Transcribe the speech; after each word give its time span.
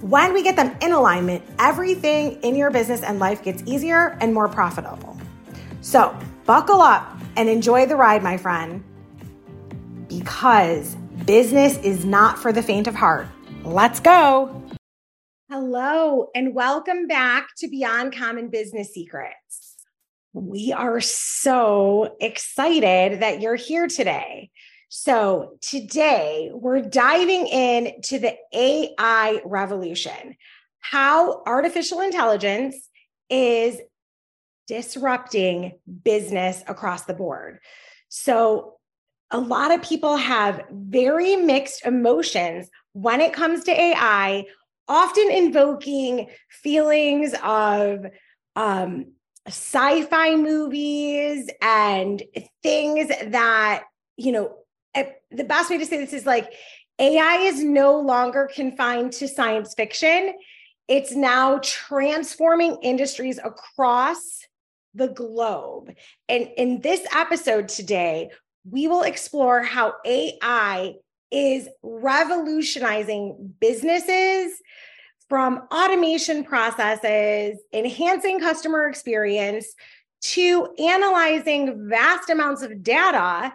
when 0.00 0.32
we 0.32 0.42
get 0.42 0.56
them 0.56 0.74
in 0.80 0.92
alignment, 0.92 1.42
everything 1.58 2.40
in 2.42 2.56
your 2.56 2.70
business 2.70 3.02
and 3.02 3.18
life 3.18 3.42
gets 3.42 3.62
easier 3.66 4.16
and 4.20 4.32
more 4.32 4.48
profitable. 4.48 5.16
So, 5.82 6.16
buckle 6.46 6.80
up 6.80 7.18
and 7.36 7.48
enjoy 7.48 7.86
the 7.86 7.96
ride, 7.96 8.22
my 8.22 8.36
friend, 8.36 8.82
because 10.08 10.94
business 11.26 11.76
is 11.78 12.04
not 12.04 12.38
for 12.38 12.52
the 12.52 12.62
faint 12.62 12.86
of 12.86 12.94
heart. 12.94 13.28
Let's 13.62 14.00
go. 14.00 14.62
Hello, 15.50 16.28
and 16.34 16.54
welcome 16.54 17.06
back 17.06 17.48
to 17.58 17.68
Beyond 17.68 18.16
Common 18.16 18.48
Business 18.48 18.94
Secrets. 18.94 19.76
We 20.32 20.72
are 20.72 21.00
so 21.00 22.16
excited 22.20 23.20
that 23.20 23.40
you're 23.40 23.56
here 23.56 23.88
today. 23.88 24.50
So, 24.92 25.56
today 25.60 26.50
we're 26.52 26.82
diving 26.82 27.46
in 27.46 28.00
to 28.06 28.18
the 28.18 28.34
AI 28.52 29.40
revolution, 29.44 30.34
how 30.80 31.44
artificial 31.46 32.00
intelligence 32.00 32.76
is 33.28 33.80
disrupting 34.66 35.78
business 36.02 36.64
across 36.66 37.04
the 37.04 37.14
board. 37.14 37.60
So, 38.08 38.78
a 39.30 39.38
lot 39.38 39.70
of 39.72 39.80
people 39.80 40.16
have 40.16 40.64
very 40.72 41.36
mixed 41.36 41.86
emotions 41.86 42.68
when 42.92 43.20
it 43.20 43.32
comes 43.32 43.62
to 43.64 43.80
AI, 43.80 44.44
often 44.88 45.30
invoking 45.30 46.30
feelings 46.48 47.32
of 47.44 48.06
um, 48.56 49.12
sci 49.46 50.02
fi 50.02 50.34
movies 50.34 51.48
and 51.62 52.20
things 52.64 53.08
that, 53.28 53.84
you 54.16 54.32
know, 54.32 54.56
Eh, 54.94 55.04
the 55.30 55.44
best 55.44 55.70
way 55.70 55.78
to 55.78 55.86
say 55.86 55.98
this 55.98 56.12
is 56.12 56.26
like 56.26 56.52
AI 56.98 57.36
is 57.44 57.62
no 57.62 58.00
longer 58.00 58.50
confined 58.52 59.12
to 59.14 59.28
science 59.28 59.74
fiction. 59.74 60.34
It's 60.88 61.14
now 61.14 61.60
transforming 61.62 62.78
industries 62.82 63.38
across 63.38 64.40
the 64.94 65.08
globe. 65.08 65.92
And 66.28 66.48
in 66.56 66.80
this 66.80 67.06
episode 67.14 67.68
today, 67.68 68.30
we 68.68 68.88
will 68.88 69.02
explore 69.02 69.62
how 69.62 69.94
AI 70.04 70.94
is 71.30 71.68
revolutionizing 71.82 73.54
businesses 73.60 74.60
from 75.28 75.62
automation 75.72 76.42
processes, 76.42 77.58
enhancing 77.72 78.40
customer 78.40 78.88
experience, 78.88 79.74
to 80.22 80.74
analyzing 80.78 81.88
vast 81.88 82.28
amounts 82.28 82.62
of 82.62 82.82
data 82.82 83.52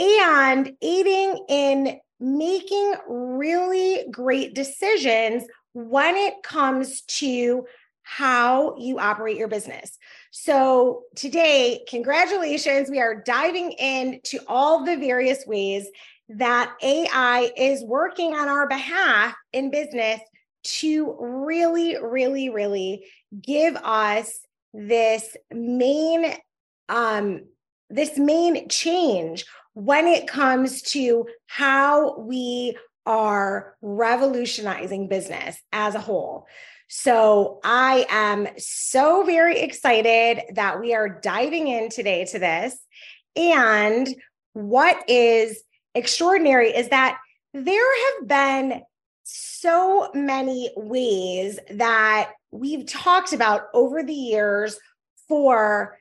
and 0.00 0.72
aiding 0.80 1.44
in 1.48 2.00
making 2.18 2.94
really 3.08 4.04
great 4.10 4.54
decisions 4.54 5.44
when 5.72 6.16
it 6.16 6.42
comes 6.42 7.02
to 7.02 7.66
how 8.02 8.76
you 8.76 8.98
operate 8.98 9.36
your 9.36 9.48
business. 9.48 9.96
So, 10.32 11.02
today, 11.14 11.84
congratulations. 11.88 12.90
We 12.90 13.00
are 13.00 13.22
diving 13.22 13.72
into 13.72 14.40
all 14.48 14.84
the 14.84 14.96
various 14.96 15.46
ways 15.46 15.86
that 16.30 16.72
AI 16.82 17.50
is 17.56 17.84
working 17.84 18.34
on 18.34 18.48
our 18.48 18.66
behalf 18.68 19.34
in 19.52 19.70
business 19.70 20.20
to 20.62 21.16
really, 21.20 21.96
really, 22.00 22.50
really 22.50 23.04
give 23.40 23.76
us 23.76 24.40
this 24.72 25.36
main 25.52 26.32
um 26.88 27.40
this 27.88 28.16
main 28.18 28.68
change 28.68 29.44
when 29.74 30.06
it 30.06 30.26
comes 30.26 30.82
to 30.82 31.26
how 31.46 32.18
we 32.18 32.76
are 33.06 33.76
revolutionizing 33.82 35.08
business 35.08 35.60
as 35.72 35.94
a 35.94 36.00
whole. 36.00 36.46
So 36.88 37.60
I 37.62 38.04
am 38.10 38.48
so 38.58 39.22
very 39.22 39.60
excited 39.60 40.42
that 40.54 40.80
we 40.80 40.94
are 40.94 41.08
diving 41.08 41.68
in 41.68 41.88
today 41.88 42.24
to 42.26 42.38
this. 42.38 42.76
And 43.36 44.08
what 44.54 45.08
is 45.08 45.62
extraordinary 45.94 46.70
is 46.70 46.88
that 46.88 47.18
there 47.54 48.18
have 48.18 48.28
been 48.28 48.82
so 49.22 50.10
many 50.14 50.70
ways 50.76 51.60
that 51.70 52.32
we've 52.50 52.86
talked 52.86 53.32
about 53.32 53.68
over 53.72 54.02
the 54.02 54.12
years 54.12 54.76
for 55.28 55.99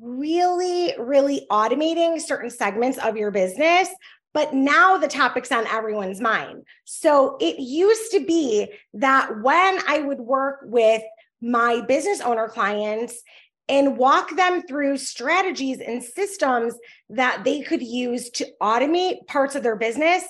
really, 0.00 0.94
really 0.98 1.46
automating 1.50 2.20
certain 2.20 2.50
segments 2.50 2.98
of 2.98 3.16
your 3.16 3.30
business. 3.30 3.88
But 4.32 4.52
now 4.52 4.96
the 4.98 5.06
topic's 5.06 5.52
on 5.52 5.66
everyone's 5.68 6.20
mind. 6.20 6.64
So 6.84 7.36
it 7.40 7.60
used 7.60 8.10
to 8.12 8.26
be 8.26 8.68
that 8.94 9.40
when 9.42 9.78
I 9.86 10.00
would 10.00 10.18
work 10.18 10.60
with 10.64 11.02
my 11.40 11.82
business 11.82 12.20
owner 12.20 12.48
clients 12.48 13.22
and 13.68 13.96
walk 13.96 14.34
them 14.36 14.62
through 14.66 14.98
strategies 14.98 15.78
and 15.80 16.02
systems 16.02 16.74
that 17.10 17.44
they 17.44 17.62
could 17.62 17.82
use 17.82 18.28
to 18.30 18.46
automate 18.60 19.26
parts 19.26 19.54
of 19.54 19.62
their 19.62 19.76
business, 19.76 20.24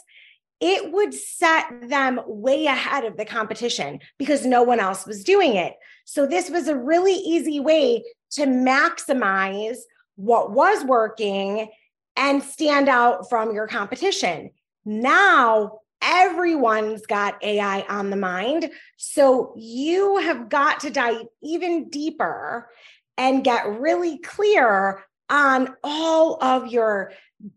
it 0.61 0.93
would 0.93 1.13
set 1.13 1.89
them 1.89 2.21
way 2.27 2.67
ahead 2.67 3.05
of 3.05 3.17
the 3.17 3.25
competition 3.25 3.99
because 4.19 4.47
no 4.47 4.63
one 4.63 4.81
else 4.81 5.07
was 5.07 5.25
doing 5.25 5.57
it. 5.57 5.75
So, 6.05 6.27
this 6.27 6.49
was 6.49 6.69
a 6.69 6.77
really 6.77 7.15
easy 7.15 7.61
way 7.61 8.05
to 8.34 8.47
maximize 8.47 9.78
what 10.17 10.53
was 10.53 10.84
working 10.84 11.69
and 12.17 12.43
stand 12.43 12.89
out 12.89 13.28
from 13.28 13.55
your 13.55 13.67
competition. 13.67 14.50
Now, 14.84 15.81
everyone's 16.03 17.06
got 17.06 17.43
AI 17.43 17.81
on 17.89 18.11
the 18.11 18.17
mind. 18.17 18.71
So, 18.97 19.55
you 19.56 20.19
have 20.19 20.49
got 20.49 20.81
to 20.81 20.91
dive 20.91 21.27
even 21.43 21.89
deeper 21.89 22.69
and 23.17 23.45
get 23.45 23.81
really 23.81 24.19
clear 24.19 25.05
on 25.31 25.75
all 25.83 26.43
of 26.43 26.69
your 26.69 27.12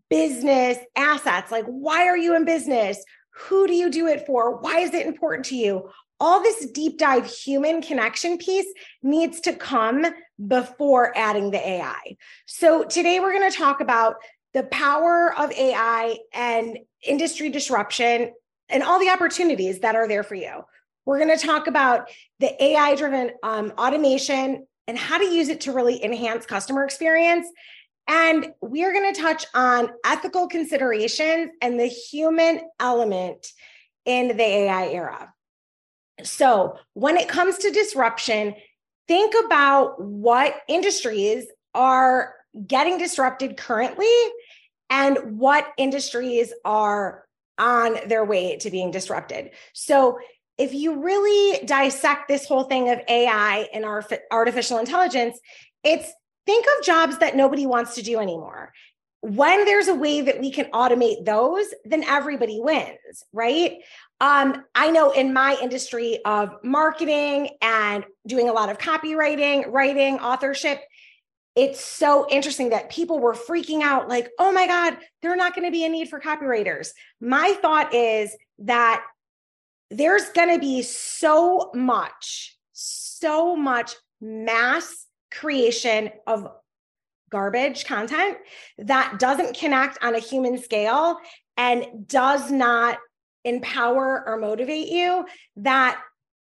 business 0.08 0.78
assets. 0.96 1.52
Like, 1.52 1.66
why 1.66 2.06
are 2.06 2.16
you 2.16 2.34
in 2.34 2.44
business? 2.44 3.04
Who 3.32 3.66
do 3.66 3.74
you 3.74 3.90
do 3.90 4.06
it 4.06 4.26
for? 4.26 4.56
Why 4.56 4.80
is 4.80 4.94
it 4.94 5.06
important 5.06 5.46
to 5.46 5.56
you? 5.56 5.90
All 6.20 6.42
this 6.42 6.68
deep 6.70 6.98
dive 6.98 7.26
human 7.26 7.80
connection 7.80 8.38
piece 8.38 8.66
needs 9.02 9.40
to 9.42 9.52
come 9.52 10.04
before 10.46 11.16
adding 11.16 11.50
the 11.50 11.68
AI. 11.68 12.16
So, 12.46 12.84
today 12.84 13.20
we're 13.20 13.32
going 13.32 13.50
to 13.50 13.56
talk 13.56 13.80
about 13.80 14.16
the 14.54 14.64
power 14.64 15.34
of 15.36 15.52
AI 15.52 16.16
and 16.32 16.78
industry 17.02 17.50
disruption 17.50 18.32
and 18.68 18.82
all 18.82 18.98
the 18.98 19.10
opportunities 19.10 19.80
that 19.80 19.96
are 19.96 20.08
there 20.08 20.22
for 20.22 20.34
you. 20.34 20.64
We're 21.04 21.18
going 21.18 21.36
to 21.36 21.46
talk 21.46 21.66
about 21.66 22.10
the 22.38 22.62
AI 22.62 22.94
driven 22.94 23.32
um, 23.42 23.72
automation 23.78 24.66
and 24.86 24.98
how 24.98 25.18
to 25.18 25.24
use 25.24 25.48
it 25.48 25.62
to 25.62 25.72
really 25.72 26.02
enhance 26.04 26.46
customer 26.46 26.84
experience. 26.84 27.46
And 28.06 28.52
we 28.62 28.84
are 28.84 28.92
going 28.92 29.12
to 29.12 29.20
touch 29.20 29.44
on 29.54 29.90
ethical 30.04 30.48
considerations 30.48 31.50
and 31.60 31.78
the 31.78 31.86
human 31.86 32.60
element 32.80 33.52
in 34.06 34.36
the 34.36 34.42
AI 34.42 34.88
era. 34.88 35.32
So, 36.24 36.78
when 36.94 37.16
it 37.16 37.28
comes 37.28 37.58
to 37.58 37.70
disruption, 37.70 38.54
think 39.08 39.34
about 39.46 40.00
what 40.00 40.54
industries 40.68 41.46
are 41.74 42.34
getting 42.66 42.98
disrupted 42.98 43.56
currently 43.56 44.06
and 44.90 45.38
what 45.38 45.66
industries 45.76 46.52
are 46.64 47.24
on 47.58 47.96
their 48.06 48.24
way 48.24 48.56
to 48.58 48.70
being 48.70 48.90
disrupted. 48.90 49.50
So, 49.72 50.18
if 50.56 50.74
you 50.74 51.02
really 51.02 51.64
dissect 51.66 52.26
this 52.26 52.44
whole 52.44 52.64
thing 52.64 52.90
of 52.90 52.98
AI 53.08 53.68
and 53.72 53.84
artificial 53.84 54.78
intelligence, 54.78 55.38
it's 55.84 56.12
think 56.46 56.66
of 56.66 56.84
jobs 56.84 57.18
that 57.18 57.36
nobody 57.36 57.64
wants 57.64 57.94
to 57.94 58.02
do 58.02 58.18
anymore. 58.18 58.72
When 59.20 59.64
there's 59.64 59.86
a 59.86 59.94
way 59.94 60.20
that 60.20 60.40
we 60.40 60.50
can 60.50 60.64
automate 60.72 61.24
those, 61.24 61.66
then 61.84 62.02
everybody 62.02 62.58
wins, 62.60 63.22
right? 63.32 63.76
Um, 64.20 64.64
I 64.74 64.90
know 64.90 65.12
in 65.12 65.32
my 65.32 65.56
industry 65.62 66.18
of 66.24 66.56
marketing 66.64 67.50
and 67.62 68.04
doing 68.26 68.48
a 68.48 68.52
lot 68.52 68.68
of 68.68 68.78
copywriting, 68.78 69.70
writing, 69.70 70.18
authorship, 70.18 70.80
it's 71.54 71.84
so 71.84 72.26
interesting 72.30 72.70
that 72.70 72.90
people 72.90 73.18
were 73.18 73.34
freaking 73.34 73.82
out 73.82 74.08
like, 74.08 74.30
oh 74.38 74.52
my 74.52 74.66
God, 74.66 74.96
there 75.22 75.32
are 75.32 75.36
not 75.36 75.54
going 75.54 75.66
to 75.66 75.72
be 75.72 75.84
a 75.84 75.88
need 75.88 76.08
for 76.08 76.20
copywriters. 76.20 76.90
My 77.20 77.56
thought 77.60 77.94
is 77.94 78.36
that 78.60 79.04
there's 79.90 80.28
going 80.30 80.52
to 80.52 80.60
be 80.60 80.82
so 80.82 81.70
much, 81.74 82.56
so 82.72 83.56
much 83.56 83.94
mass 84.20 85.06
creation 85.30 86.10
of 86.26 86.48
garbage 87.30 87.84
content 87.84 88.38
that 88.78 89.18
doesn't 89.18 89.56
connect 89.56 90.02
on 90.02 90.14
a 90.14 90.20
human 90.20 90.58
scale 90.58 91.18
and 91.56 92.06
does 92.06 92.50
not 92.50 92.98
empower 93.44 94.24
or 94.26 94.36
motivate 94.36 94.88
you 94.88 95.26
that 95.56 96.00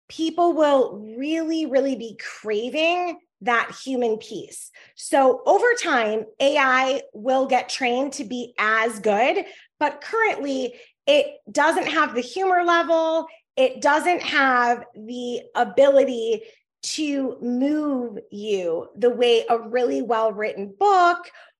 people 0.09 0.53
will 0.53 0.97
really, 1.17 1.65
really 1.65 1.95
be 1.95 2.17
craving 2.41 3.17
that 3.41 3.75
human 3.83 4.17
piece. 4.17 4.69
So 4.95 5.41
over 5.45 5.65
time, 5.81 6.25
AI 6.39 7.01
will 7.13 7.47
get 7.47 7.69
trained 7.69 8.13
to 8.13 8.23
be 8.23 8.53
as 8.59 8.99
good, 8.99 9.45
but 9.79 10.01
currently 10.01 10.75
it 11.07 11.37
doesn't 11.51 11.87
have 11.87 12.13
the 12.13 12.21
humor 12.21 12.63
level, 12.63 13.25
it 13.55 13.81
doesn't 13.81 14.21
have 14.21 14.85
the 14.95 15.41
ability 15.55 16.43
to 16.83 17.37
move 17.41 18.17
you 18.31 18.87
the 18.95 19.09
way 19.09 19.45
a 19.49 19.57
really 19.57 20.01
well 20.01 20.31
written 20.31 20.73
book 20.79 21.19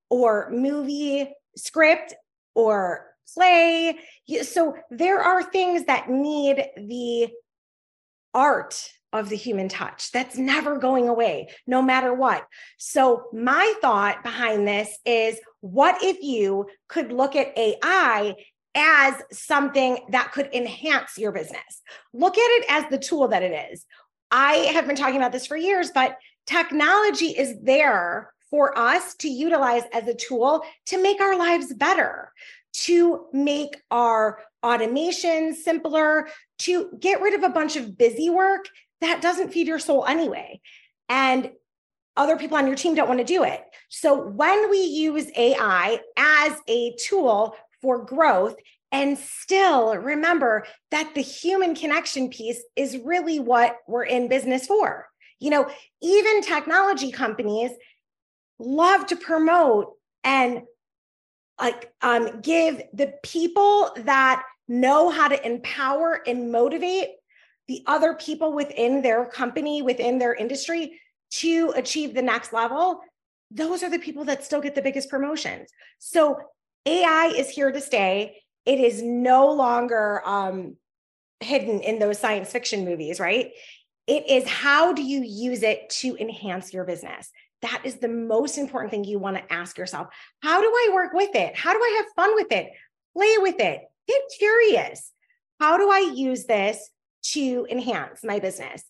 or 0.10 0.50
movie 0.52 1.32
script 1.56 2.14
or 2.56 3.11
play. 3.34 3.98
So 4.44 4.76
there 4.90 5.20
are 5.20 5.44
things 5.44 5.86
that 5.86 6.10
need 6.10 6.66
the 6.76 7.30
art 8.34 8.92
of 9.14 9.30
the 9.30 9.36
human 9.36 9.68
touch 9.68 10.12
that's 10.12 10.38
never 10.38 10.78
going 10.78 11.10
away, 11.10 11.50
no 11.68 11.82
matter 11.82 12.14
what. 12.14 12.46
So, 12.78 13.26
my 13.34 13.74
thought 13.82 14.24
behind 14.24 14.68
this 14.68 14.98
is 15.06 15.40
what 15.60 16.02
if 16.02 16.22
you 16.22 16.68
could 16.88 17.12
look 17.12 17.36
at 17.36 17.58
AI 17.58 18.36
as 18.74 19.16
something 19.32 19.98
that 20.10 20.32
could 20.32 20.50
enhance 20.54 21.18
your 21.18 21.34
business? 21.34 21.82
Look 22.14 22.38
at 22.38 22.50
it 22.60 22.66
as 22.70 22.86
the 22.90 22.98
tool 22.98 23.28
that 23.30 23.44
it 23.44 23.72
is. 23.72 23.86
I 24.32 24.54
have 24.74 24.88
been 24.88 24.96
talking 24.96 25.18
about 25.18 25.34
this 25.34 25.46
for 25.46 25.58
years, 25.58 25.92
but 25.94 26.18
technology 26.48 27.28
is 27.28 27.60
there 27.62 28.32
for 28.50 28.78
us 28.78 29.16
to 29.16 29.30
utilize 29.30 29.84
as 29.94 30.08
a 30.08 30.14
tool 30.14 30.64
to 30.86 31.02
make 31.02 31.20
our 31.22 31.38
lives 31.38 31.74
better, 31.74 32.32
to 32.74 33.26
make 33.34 33.82
our 33.90 34.40
automation 34.64 35.54
simpler, 35.54 36.28
to 36.60 36.90
get 37.00 37.22
rid 37.22 37.34
of 37.34 37.44
a 37.44 37.50
bunch 37.50 37.76
of 37.76 37.98
busy 37.98 38.30
work 38.30 38.66
that 39.02 39.22
doesn't 39.22 39.52
feed 39.52 39.68
your 39.68 39.80
soul 39.80 40.06
anyway. 40.06 40.62
And 41.10 41.52
other 42.16 42.38
people 42.38 42.58
on 42.58 42.68
your 42.68 42.76
team 42.76 42.94
don't 42.96 43.08
want 43.08 43.20
to 43.20 43.26
do 43.26 43.44
it. 43.44 43.64
So 43.90 44.28
when 44.28 44.70
we 44.70 44.82
use 44.82 45.28
AI 45.36 46.00
as 46.18 46.54
a 46.68 46.96
tool 47.00 47.56
for 47.82 48.06
growth 48.06 48.56
and 48.92 49.18
still 49.18 49.96
remember 49.96 50.66
that 50.92 51.16
the 51.16 51.22
human 51.22 51.76
connection 51.76 52.30
piece 52.30 52.62
is 52.76 52.98
really 52.98 53.40
what 53.40 53.78
we're 53.88 54.04
in 54.04 54.28
business 54.28 54.68
for. 54.68 55.08
You 55.40 55.50
know, 55.50 55.70
even 56.02 56.42
technology 56.42 57.12
companies 57.12 57.72
love 58.60 59.08
to 59.08 59.16
promote 59.16 59.94
and 60.24 60.62
like 61.62 61.94
um, 62.02 62.42
give 62.42 62.82
the 62.94 63.14
people 63.24 63.92
that 63.98 64.44
know 64.68 65.10
how 65.10 65.28
to 65.28 65.46
empower 65.46 66.22
and 66.26 66.52
motivate 66.52 67.10
the 67.68 67.84
other 67.86 68.16
people 68.16 68.54
within 68.54 69.02
their 69.02 69.26
company, 69.26 69.82
within 69.82 70.18
their 70.18 70.34
industry 70.34 71.00
to 71.32 71.72
achieve 71.76 72.14
the 72.14 72.22
next 72.22 72.52
level, 72.52 73.00
those 73.52 73.84
are 73.84 73.90
the 73.90 74.00
people 74.00 74.26
that 74.26 74.44
still 74.44 74.60
get 74.60 74.76
the 74.76 74.82
biggest 74.82 75.10
promotions. 75.10 75.70
So 76.00 76.38
AI 76.86 77.28
is 77.38 77.50
here 77.50 77.72
to 77.72 77.80
stay. 77.80 78.42
It 78.66 78.80
is 78.80 79.02
no 79.02 79.52
longer 79.52 80.22
um, 80.26 80.78
hidden 81.40 81.82
in 81.82 82.00
those 82.00 82.20
science 82.20 82.52
fiction 82.52 82.86
movies, 82.86 83.20
right? 83.20 83.52
It 84.08 84.30
is 84.30 84.48
how 84.48 84.94
do 84.94 85.04
you 85.04 85.22
use 85.22 85.64
it 85.64 85.90
to 86.02 86.18
enhance 86.18 86.74
your 86.74 86.86
business? 86.86 87.30
That 87.62 87.82
is 87.84 87.96
the 87.96 88.08
most 88.08 88.58
important 88.58 88.92
thing 88.92 89.04
you 89.04 89.20
want 89.20 89.38
to 89.38 89.54
ask 89.54 89.78
yourself. 89.78 90.08
How 90.42 90.62
do 90.62 90.68
I 90.68 90.92
work 90.94 91.14
with 91.14 91.36
it? 91.36 91.56
How 91.56 91.74
do 91.74 91.80
I 91.80 91.96
have 91.98 92.14
fun 92.16 92.36
with 92.36 92.52
it? 92.52 92.72
Play 93.16 93.36
with 93.38 93.60
it. 93.60 93.82
Get 94.08 94.22
curious. 94.38 95.12
How 95.60 95.78
do 95.78 95.90
I 95.92 96.12
use 96.16 96.46
this 96.46 96.90
to 97.34 97.68
enhance 97.70 98.24
my 98.24 98.40
business? 98.40 98.84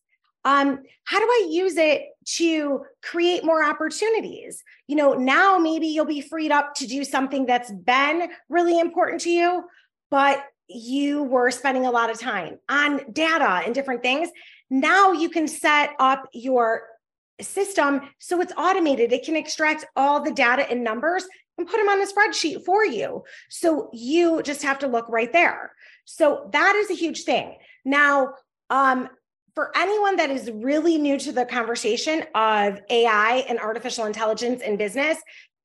Um, 0.44 0.80
how 1.04 1.20
do 1.20 1.26
I 1.26 1.50
use 1.52 1.78
it 1.78 2.04
to 2.38 2.86
create 3.04 3.44
more 3.44 3.64
opportunities? 3.64 4.64
You 4.88 4.96
know, 4.96 5.14
now 5.14 5.58
maybe 5.58 5.88
you'll 5.88 6.06
be 6.06 6.22
freed 6.22 6.52
up 6.52 6.74
to 6.76 6.88
do 6.88 7.04
something 7.04 7.46
that's 7.46 7.72
been 7.72 8.30
really 8.50 8.80
important 8.80 9.22
to 9.22 9.30
you, 9.30 9.66
but 10.10 10.44
you 10.68 11.24
were 11.24 11.52
spending 11.52 11.86
a 11.86 11.92
lot 11.92 12.10
of 12.10 12.20
time 12.20 12.58
on 12.70 13.12
data 13.12 13.62
and 13.66 13.76
different 13.76 14.02
things. 14.02 14.30
Now 14.70 15.12
you 15.12 15.30
can 15.30 15.48
set 15.48 15.92
up 16.00 16.28
your 16.34 16.84
system 17.44 18.02
so 18.20 18.42
it's 18.42 18.54
automated. 18.58 19.12
It 19.12 19.24
can 19.24 19.36
extract 19.36 19.86
all 19.96 20.22
the 20.22 20.32
data 20.32 20.70
and 20.70 20.84
numbers 20.84 21.26
and 21.58 21.68
put 21.68 21.78
them 21.78 21.90
on 21.90 22.02
a 22.02 22.06
spreadsheet 22.06 22.64
for 22.64 22.86
you. 22.86 23.24
So 23.50 23.90
you 23.94 24.42
just 24.44 24.64
have 24.64 24.80
to 24.80 24.88
look 24.88 25.08
right 25.10 25.32
there. 25.32 25.74
So 26.06 26.50
that 26.54 26.76
is 26.76 26.90
a 26.90 26.96
huge 26.96 27.24
thing. 27.24 27.58
Now, 27.86 28.34
um, 28.70 29.10
for 29.54 29.72
anyone 29.76 30.16
that 30.16 30.30
is 30.30 30.50
really 30.52 30.98
new 30.98 31.18
to 31.20 31.32
the 31.32 31.46
conversation 31.46 32.24
of 32.34 32.80
AI 32.90 33.46
and 33.50 33.60
artificial 33.60 34.06
intelligence 34.06 34.62
in 34.62 34.78
business, 34.78 35.18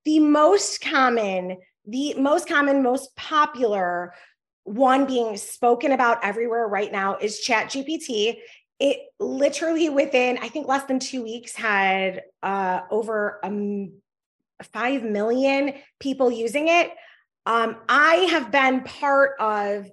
the 0.05 0.19
most 0.19 0.81
common, 0.81 1.56
the 1.87 2.14
most 2.14 2.49
common, 2.49 2.82
most 2.82 3.14
popular 3.17 4.12
one 4.64 5.06
being 5.06 5.37
spoken 5.37 5.93
about 5.93 6.25
everywhere 6.25 6.67
right 6.67 6.90
now 6.90 7.17
is 7.17 7.38
Chat 7.38 7.69
GPT. 7.69 8.38
It 8.78 8.99
literally 9.19 9.88
within, 9.88 10.38
I 10.38 10.49
think, 10.49 10.69
less 10.69 10.84
than 10.84 10.99
two 10.99 11.23
weeks 11.23 11.55
had 11.55 12.23
uh, 12.43 12.81
over 12.90 13.40
um, 13.43 13.93
5 14.73 15.02
million 15.02 15.75
people 15.99 16.30
using 16.30 16.68
it. 16.68 16.90
Um, 17.47 17.76
I 17.88 18.14
have 18.30 18.50
been 18.50 18.83
part 18.83 19.33
of 19.40 19.90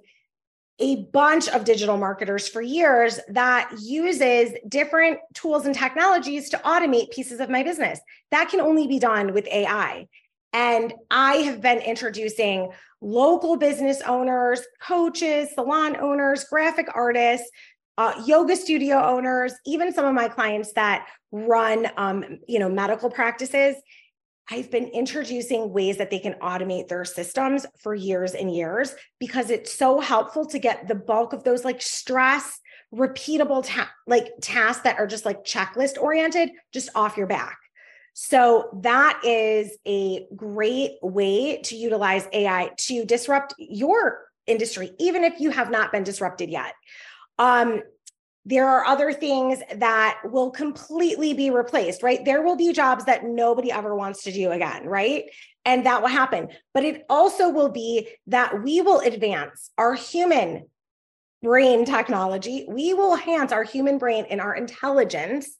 a 0.80 1.04
bunch 1.12 1.48
of 1.48 1.64
digital 1.64 1.96
marketers 1.96 2.48
for 2.48 2.60
years 2.60 3.20
that 3.28 3.70
uses 3.80 4.52
different 4.68 5.20
tools 5.32 5.66
and 5.66 5.74
technologies 5.74 6.50
to 6.50 6.56
automate 6.58 7.10
pieces 7.10 7.38
of 7.38 7.48
my 7.48 7.62
business. 7.62 8.00
That 8.32 8.48
can 8.48 8.60
only 8.60 8.88
be 8.88 8.98
done 8.98 9.32
with 9.32 9.46
AI. 9.46 10.08
And 10.52 10.92
I 11.10 11.36
have 11.36 11.60
been 11.60 11.78
introducing 11.78 12.72
local 13.00 13.56
business 13.56 14.00
owners, 14.02 14.62
coaches, 14.80 15.50
salon 15.54 15.96
owners, 15.96 16.44
graphic 16.44 16.88
artists, 16.94 17.48
uh, 17.96 18.20
yoga 18.26 18.56
studio 18.56 19.02
owners, 19.02 19.54
even 19.66 19.92
some 19.92 20.04
of 20.04 20.14
my 20.14 20.28
clients 20.28 20.72
that 20.72 21.06
run, 21.30 21.88
um, 21.96 22.40
you 22.48 22.58
know, 22.58 22.68
medical 22.68 23.10
practices 23.10 23.76
I've 24.50 24.70
been 24.70 24.88
introducing 24.88 25.72
ways 25.72 25.96
that 25.96 26.10
they 26.10 26.18
can 26.18 26.34
automate 26.34 26.88
their 26.88 27.04
systems 27.04 27.64
for 27.82 27.94
years 27.94 28.34
and 28.34 28.54
years 28.54 28.94
because 29.18 29.50
it's 29.50 29.72
so 29.72 30.00
helpful 30.00 30.44
to 30.46 30.58
get 30.58 30.86
the 30.86 30.94
bulk 30.94 31.32
of 31.32 31.44
those 31.44 31.64
like 31.64 31.80
stress, 31.80 32.60
repeatable 32.94 33.66
ta- 33.66 33.90
like 34.06 34.28
tasks 34.42 34.82
that 34.82 34.98
are 34.98 35.06
just 35.06 35.24
like 35.24 35.44
checklist 35.44 35.96
oriented 35.98 36.50
just 36.72 36.90
off 36.94 37.16
your 37.16 37.26
back. 37.26 37.56
So 38.12 38.78
that 38.82 39.20
is 39.24 39.76
a 39.86 40.26
great 40.36 40.98
way 41.02 41.62
to 41.62 41.74
utilize 41.74 42.28
AI 42.32 42.70
to 42.80 43.04
disrupt 43.06 43.54
your 43.58 44.26
industry, 44.46 44.92
even 44.98 45.24
if 45.24 45.40
you 45.40 45.50
have 45.50 45.70
not 45.70 45.90
been 45.90 46.04
disrupted 46.04 46.50
yet. 46.50 46.74
Um, 47.38 47.82
there 48.46 48.68
are 48.68 48.84
other 48.84 49.12
things 49.12 49.60
that 49.76 50.20
will 50.24 50.50
completely 50.50 51.32
be 51.32 51.50
replaced, 51.50 52.02
right? 52.02 52.22
There 52.24 52.42
will 52.42 52.56
be 52.56 52.72
jobs 52.72 53.06
that 53.06 53.24
nobody 53.24 53.72
ever 53.72 53.94
wants 53.94 54.22
to 54.24 54.32
do 54.32 54.50
again, 54.50 54.84
right? 54.86 55.24
And 55.64 55.86
that 55.86 56.02
will 56.02 56.08
happen. 56.08 56.48
But 56.74 56.84
it 56.84 57.06
also 57.08 57.48
will 57.48 57.70
be 57.70 58.08
that 58.26 58.62
we 58.62 58.82
will 58.82 59.00
advance 59.00 59.70
our 59.78 59.94
human 59.94 60.66
brain 61.42 61.84
technology. 61.84 62.66
We 62.68 62.92
will 62.92 63.14
enhance 63.14 63.50
our 63.50 63.64
human 63.64 63.96
brain 63.96 64.26
and 64.28 64.40
our 64.40 64.54
intelligence 64.54 65.56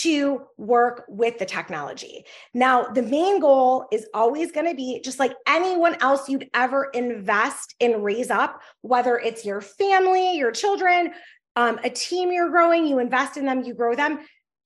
to 0.00 0.42
work 0.58 1.04
with 1.08 1.38
the 1.38 1.46
technology. 1.46 2.24
Now, 2.52 2.84
the 2.84 3.02
main 3.02 3.40
goal 3.40 3.86
is 3.90 4.06
always 4.12 4.52
going 4.52 4.68
to 4.68 4.74
be 4.74 5.00
just 5.02 5.18
like 5.18 5.32
anyone 5.46 5.96
else 6.02 6.28
you'd 6.28 6.50
ever 6.52 6.90
invest 6.92 7.74
and 7.80 8.04
raise 8.04 8.30
up, 8.30 8.60
whether 8.82 9.18
it's 9.18 9.46
your 9.46 9.62
family, 9.62 10.36
your 10.36 10.52
children, 10.52 11.12
um, 11.56 11.80
a 11.82 11.88
team 11.88 12.30
you're 12.30 12.50
growing, 12.50 12.86
you 12.86 12.98
invest 12.98 13.38
in 13.38 13.46
them, 13.46 13.62
you 13.62 13.72
grow 13.72 13.94
them, 13.94 14.18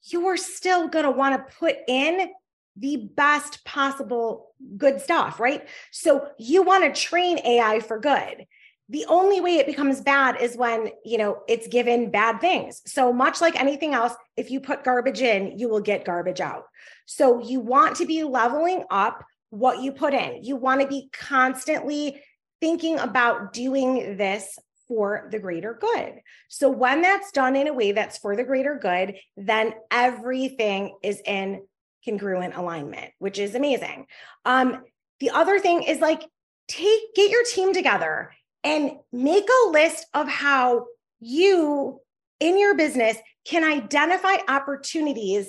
you're 0.02 0.37
still 0.37 0.88
going 0.88 1.04
to 1.04 1.12
want 1.12 1.37
to 1.37 1.54
put 1.56 1.76
in 1.87 2.30
the 2.76 2.96
best 3.14 3.64
possible 3.64 4.54
good 4.76 5.00
stuff, 5.00 5.38
right? 5.38 5.68
So 5.92 6.28
you 6.38 6.62
want 6.62 6.92
to 6.92 7.00
train 7.00 7.38
AI 7.44 7.78
for 7.80 8.00
good. 8.00 8.46
The 8.90 9.06
only 9.09 9.40
way 9.40 9.56
it 9.56 9.66
becomes 9.66 10.00
bad 10.00 10.40
is 10.40 10.56
when, 10.56 10.90
you 11.04 11.16
know, 11.16 11.42
it's 11.49 11.68
given 11.68 12.11
bad 12.11 12.40
things. 12.40 12.82
So 12.87 13.12
much 13.12 13.40
like 13.40 13.59
anything 13.59 13.94
else, 13.94 14.14
if 14.37 14.50
you 14.50 14.61
put 14.61 14.82
garbage 14.82 15.23
in, 15.23 15.56
you 15.59 15.68
will 15.68 15.80
get 15.80 16.04
garbage 16.04 16.40
out. 16.40 16.64
So 17.06 17.40
you 17.40 17.61
want 17.61 17.97
to 17.97 18.04
be 18.04 18.25
leveling 18.25 18.85
up 18.90 19.25
what 19.50 19.80
you 19.80 19.92
put 19.92 20.12
in. 20.12 20.42
You 20.42 20.56
want 20.56 20.80
to 20.80 20.88
be 20.88 21.09
constantly 21.12 22.20
thinking 22.61 22.99
about 22.99 23.52
doing 23.52 24.16
this 24.16 24.59
for 24.88 25.28
the 25.30 25.38
greater 25.38 25.78
good. 25.80 26.14
So 26.49 26.68
when 26.68 27.00
that's 27.00 27.30
done 27.30 27.54
in 27.54 27.68
a 27.68 27.73
way 27.73 27.92
that's 27.92 28.18
for 28.18 28.35
the 28.35 28.42
greater 28.42 28.75
good, 28.75 29.14
then 29.37 29.73
everything 29.92 30.97
is 31.04 31.23
in 31.25 31.62
congruent 32.04 32.56
alignment, 32.56 33.12
which 33.20 33.38
is 33.38 33.54
amazing. 33.54 34.06
Um, 34.44 34.82
the 35.20 35.30
other 35.30 35.61
thing 35.61 35.85
is 35.85 36.00
like 36.00 36.25
take 36.66 37.14
get 37.14 37.30
your 37.30 37.44
team 37.44 37.73
together 37.73 38.32
and 38.64 38.93
make 39.12 39.49
a 39.49 39.71
list 39.71 40.07
of 40.14 40.29
how 40.29 40.87
you 41.21 42.00
in 42.40 42.59
your 42.59 42.75
business 42.75 43.17
can 43.45 43.64
identify 43.64 44.37
opportunities 44.49 45.49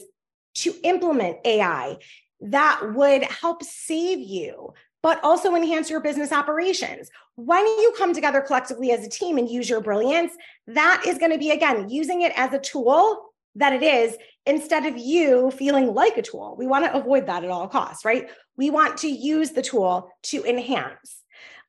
to 0.53 0.73
implement 0.83 1.37
AI 1.45 1.97
that 2.41 2.93
would 2.93 3.23
help 3.23 3.63
save 3.63 4.19
you 4.19 4.73
but 5.03 5.19
also 5.23 5.55
enhance 5.55 5.89
your 5.89 5.99
business 5.99 6.31
operations. 6.31 7.09
When 7.35 7.65
you 7.65 7.93
come 7.97 8.13
together 8.13 8.41
collectively 8.41 8.91
as 8.91 9.05
a 9.05 9.09
team 9.09 9.37
and 9.37 9.49
use 9.49 9.69
your 9.69 9.81
brilliance, 9.81 10.33
that 10.67 11.03
is 11.07 11.17
going 11.17 11.31
to 11.31 11.37
be, 11.37 11.51
again, 11.51 11.89
using 11.89 12.21
it 12.21 12.31
as 12.35 12.53
a 12.53 12.59
tool 12.59 13.25
that 13.55 13.73
it 13.73 13.83
is 13.83 14.15
instead 14.45 14.85
of 14.85 14.97
you 14.97 15.51
feeling 15.51 15.93
like 15.93 16.17
a 16.17 16.21
tool. 16.21 16.55
We 16.57 16.67
want 16.67 16.85
to 16.85 16.95
avoid 16.95 17.25
that 17.27 17.43
at 17.43 17.49
all 17.49 17.67
costs, 17.67 18.05
right? 18.05 18.29
We 18.57 18.69
want 18.69 18.97
to 18.99 19.09
use 19.09 19.51
the 19.51 19.61
tool 19.61 20.11
to 20.23 20.43
enhance. 20.45 21.23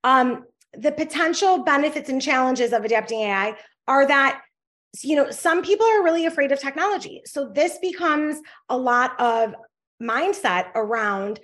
Um, 0.04 0.44
the 0.76 0.92
potential 0.92 1.62
benefits 1.64 2.08
and 2.08 2.22
challenges 2.22 2.72
of 2.72 2.84
adapting 2.84 3.20
AI 3.20 3.56
are 3.88 4.06
that 4.06 4.42
you 5.02 5.16
know 5.16 5.30
some 5.30 5.62
people 5.62 5.86
are 5.86 6.02
really 6.02 6.26
afraid 6.26 6.52
of 6.52 6.60
technology 6.60 7.22
so 7.24 7.48
this 7.48 7.78
becomes 7.78 8.36
a 8.68 8.76
lot 8.76 9.18
of 9.18 9.54
mindset 10.02 10.66
around 10.74 11.40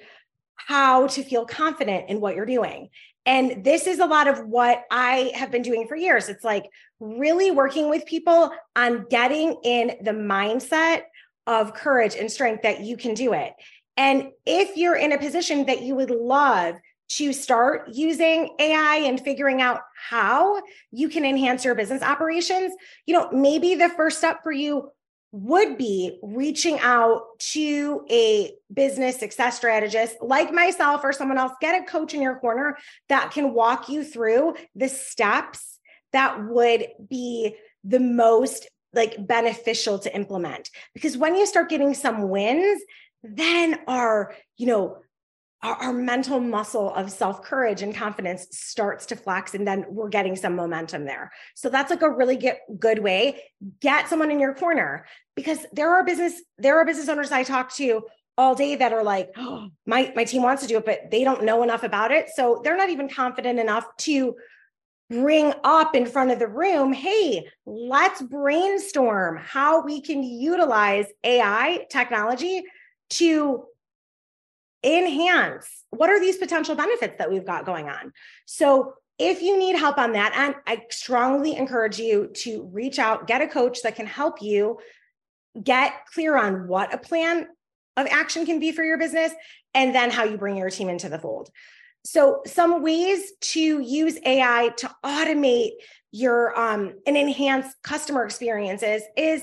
how 0.59 1.07
to 1.07 1.23
feel 1.23 1.47
confident 1.47 2.11
in 2.11 2.21
what 2.21 2.35
you're 2.35 2.45
doing. 2.45 2.91
And 3.25 3.65
this 3.65 3.87
is 3.87 3.99
a 4.01 4.07
lot 4.07 4.27
of 4.27 4.41
what 4.41 4.85
I 4.91 5.33
have 5.35 5.51
been 5.51 5.63
doing 5.63 5.87
for 5.87 5.97
years. 5.97 6.29
It's 6.29 6.45
like 6.45 6.65
really 7.01 7.51
working 7.51 7.89
with 7.89 8.07
people 8.07 8.51
on 8.75 9.07
getting 9.09 9.57
in 9.63 9.97
the 10.03 10.11
mindset 10.11 11.03
of 11.47 11.75
courage 11.75 12.17
and 12.17 12.31
strength 12.31 12.63
that 12.63 12.81
you 12.81 12.97
can 12.97 13.15
do 13.15 13.33
it. 13.33 13.55
And 13.97 14.29
if 14.47 14.77
you're 14.77 14.97
in 14.97 15.13
a 15.13 15.19
position 15.19 15.67
that 15.67 15.83
you 15.83 15.95
would 15.95 16.11
love 16.11 16.77
to 17.09 17.33
start 17.33 17.89
using 17.93 18.55
AI 18.59 18.97
and 18.97 19.21
figuring 19.21 19.63
out 19.63 19.81
how 19.97 20.61
you 20.91 21.09
can 21.09 21.25
enhance 21.25 21.65
your 21.65 21.75
business 21.75 22.03
operations, 22.03 22.73
you 23.07 23.15
know, 23.15 23.31
maybe 23.33 23.75
the 23.75 23.89
first 23.89 24.19
step 24.19 24.43
for 24.43 24.53
you 24.53 24.91
would 25.33 25.77
be 25.77 26.19
reaching 26.23 26.79
out 26.81 27.39
to 27.39 28.05
a 28.11 28.53
business 28.73 29.19
success 29.19 29.57
strategist 29.57 30.17
like 30.23 30.53
myself 30.53 31.03
or 31.05 31.13
someone 31.13 31.39
else, 31.39 31.53
get 31.61 31.81
a 31.81 31.85
coach 31.85 32.15
in 32.15 32.23
your 32.23 32.37
corner 32.37 32.77
that 33.09 33.31
can 33.31 33.53
walk 33.53 33.89
you 33.89 34.03
through 34.03 34.55
the 34.75 34.89
steps 34.89 35.79
that 36.13 36.47
would 36.47 36.87
be 37.09 37.55
the 37.85 38.01
most 38.01 38.69
like 38.95 39.27
beneficial 39.27 39.99
to 39.99 40.15
implement. 40.15 40.71
Because 40.95 41.17
when 41.17 41.37
you 41.37 41.47
start 41.47 41.69
getting 41.69 41.93
some 41.93 42.29
wins, 42.31 42.81
then 43.23 43.79
our, 43.87 44.35
you 44.57 44.67
know, 44.67 44.99
our, 45.63 45.75
our, 45.75 45.93
mental 45.93 46.39
muscle 46.39 46.95
of 46.95 47.11
self 47.11 47.43
courage 47.43 47.83
and 47.83 47.95
confidence 47.95 48.47
starts 48.53 49.07
to 49.07 49.17
flex 49.17 49.55
and 49.55 49.67
then 49.67 49.85
we're 49.89 50.09
getting 50.09 50.37
some 50.37 50.55
momentum 50.55 51.05
there. 51.05 51.33
So 51.55 51.69
that's 51.69 51.91
like 51.91 52.03
a 52.03 52.11
really 52.11 52.37
get, 52.37 52.61
good 52.79 53.01
way. 53.01 53.43
Get 53.81 54.09
someone 54.09 54.31
in 54.31 54.39
your 54.39 54.55
corner 54.55 55.07
because 55.35 55.67
there 55.73 55.93
are 55.95 56.05
business 56.05 56.41
there 56.59 56.79
are 56.79 56.85
business 56.85 57.09
owners 57.09 57.31
i 57.31 57.45
talk 57.45 57.73
to 57.73 58.03
all 58.37 58.55
day 58.55 58.75
that 58.75 58.93
are 58.93 59.05
like 59.05 59.31
oh, 59.37 59.69
my 59.87 60.13
my 60.15 60.25
team 60.25 60.43
wants 60.43 60.63
to 60.63 60.69
do 60.69 60.79
it 60.79 60.85
but 60.85 61.11
they 61.11 61.25
don't 61.25 61.45
know 61.45 61.63
enough 61.63 61.83
about 61.83 62.13
it. 62.13 62.29
So 62.35 62.61
they're 62.63 62.77
not 62.77 62.91
even 62.91 63.09
confident 63.09 63.59
enough 63.59 63.85
to 63.99 64.37
bring 65.11 65.53
up 65.65 65.95
in 65.95 66.07
front 66.07 66.31
of 66.31 66.39
the 66.39 66.47
room 66.47 66.93
hey 66.93 67.49
let's 67.65 68.21
brainstorm 68.21 69.39
how 69.39 69.83
we 69.83 70.03
can 70.03 70.23
utilize 70.23 71.07
ai 71.25 71.87
technology 71.91 72.63
to 73.09 73.65
enhance 74.85 75.85
what 75.91 76.11
are 76.11 76.21
these 76.21 76.37
potential 76.37 76.75
benefits 76.75 77.17
that 77.19 77.31
we've 77.31 77.47
got 77.47 77.67
going 77.67 77.89
on? 77.89 78.13
So 78.47 78.95
if 79.19 79.43
you 79.43 79.59
need 79.59 79.77
help 79.77 79.99
on 79.99 80.13
that 80.13 80.33
and 80.37 80.55
i 80.69 80.81
strongly 80.91 81.57
encourage 81.57 81.99
you 81.99 82.31
to 82.35 82.71
reach 82.73 83.01
out 83.01 83.27
get 83.27 83.43
a 83.43 83.49
coach 83.49 83.83
that 83.83 83.97
can 83.97 84.07
help 84.07 84.41
you 84.41 84.79
get 85.61 85.93
clear 86.13 86.37
on 86.37 86.69
what 86.69 86.95
a 86.95 86.99
plan 86.99 87.49
of 87.97 88.07
action 88.07 88.47
can 88.47 88.61
be 88.61 88.73
for 88.73 88.85
your 88.85 88.99
business 88.99 89.33
and 89.75 89.95
then 89.95 90.11
how 90.11 90.25
you 90.25 90.39
bring 90.39 90.57
your 90.57 90.71
team 90.71 90.89
into 90.89 91.09
the 91.09 91.19
fold. 91.19 91.51
So 92.05 92.43
some 92.47 92.83
ways 92.83 93.33
to 93.41 93.81
use 93.81 94.19
ai 94.25 94.71
to 94.79 94.91
automate 95.05 95.73
your 96.13 96.59
um 96.59 96.95
and 97.07 97.17
enhance 97.17 97.67
customer 97.83 98.25
experiences 98.25 99.03
is 99.17 99.43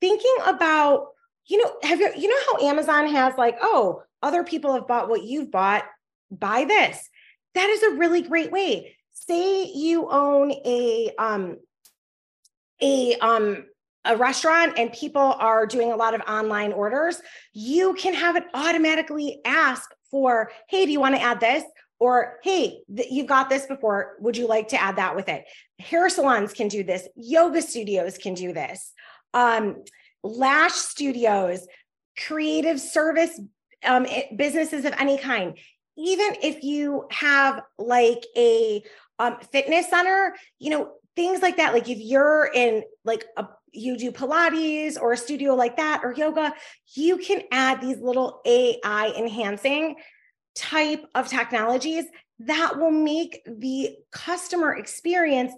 thinking 0.00 0.36
about 0.46 1.08
you 1.46 1.62
know 1.62 1.72
have 1.82 2.00
you 2.00 2.10
you 2.16 2.28
know 2.28 2.36
how 2.46 2.66
amazon 2.66 3.06
has 3.08 3.36
like 3.36 3.56
oh 3.62 4.02
other 4.22 4.44
people 4.44 4.74
have 4.74 4.86
bought 4.86 5.08
what 5.08 5.24
you've 5.24 5.50
bought, 5.50 5.84
buy 6.30 6.64
this. 6.64 7.08
That 7.54 7.68
is 7.68 7.82
a 7.82 7.96
really 7.96 8.22
great 8.22 8.52
way. 8.52 8.96
Say 9.12 9.64
you 9.64 10.08
own 10.10 10.50
a 10.50 11.10
um 11.18 11.56
a 12.82 13.16
um 13.16 13.64
a 14.04 14.16
restaurant 14.16 14.78
and 14.78 14.92
people 14.92 15.20
are 15.20 15.66
doing 15.66 15.92
a 15.92 15.96
lot 15.96 16.14
of 16.14 16.22
online 16.22 16.72
orders, 16.72 17.20
you 17.52 17.92
can 17.94 18.14
have 18.14 18.34
it 18.34 18.44
automatically 18.54 19.40
ask 19.44 19.90
for, 20.10 20.50
hey, 20.68 20.86
do 20.86 20.92
you 20.92 21.00
want 21.00 21.14
to 21.14 21.20
add 21.20 21.38
this? 21.38 21.62
Or, 21.98 22.38
hey, 22.42 22.80
th- 22.96 23.10
you've 23.10 23.26
got 23.26 23.50
this 23.50 23.66
before. 23.66 24.16
Would 24.20 24.38
you 24.38 24.46
like 24.48 24.68
to 24.68 24.80
add 24.80 24.96
that 24.96 25.16
with 25.16 25.28
it? 25.28 25.44
Hair 25.78 26.08
salons 26.08 26.54
can 26.54 26.68
do 26.68 26.82
this. 26.82 27.06
Yoga 27.14 27.60
studios 27.60 28.16
can 28.16 28.32
do 28.32 28.54
this. 28.54 28.94
Um, 29.34 29.84
lash 30.22 30.72
studios, 30.72 31.66
creative 32.26 32.80
service 32.80 33.40
um, 33.84 34.06
businesses 34.36 34.84
of 34.84 34.94
any 34.98 35.18
kind. 35.18 35.56
Even 35.96 36.36
if 36.42 36.62
you 36.62 37.06
have 37.10 37.62
like 37.78 38.24
a 38.36 38.82
um, 39.18 39.38
fitness 39.52 39.88
center, 39.88 40.34
you 40.58 40.70
know, 40.70 40.92
things 41.16 41.42
like 41.42 41.58
that. 41.58 41.74
Like 41.74 41.88
if 41.88 41.98
you're 41.98 42.50
in 42.54 42.82
like 43.04 43.24
a 43.36 43.46
you 43.72 43.96
do 43.96 44.10
Pilates 44.10 45.00
or 45.00 45.12
a 45.12 45.16
studio 45.16 45.54
like 45.54 45.76
that 45.76 46.00
or 46.02 46.12
yoga, 46.12 46.52
you 46.94 47.18
can 47.18 47.42
add 47.52 47.80
these 47.80 47.98
little 47.98 48.40
AI 48.44 49.12
enhancing 49.16 49.96
type 50.56 51.04
of 51.14 51.28
technologies 51.28 52.04
that 52.40 52.78
will 52.78 52.90
make 52.90 53.42
the 53.46 53.96
customer 54.10 54.74
experience 54.74 55.52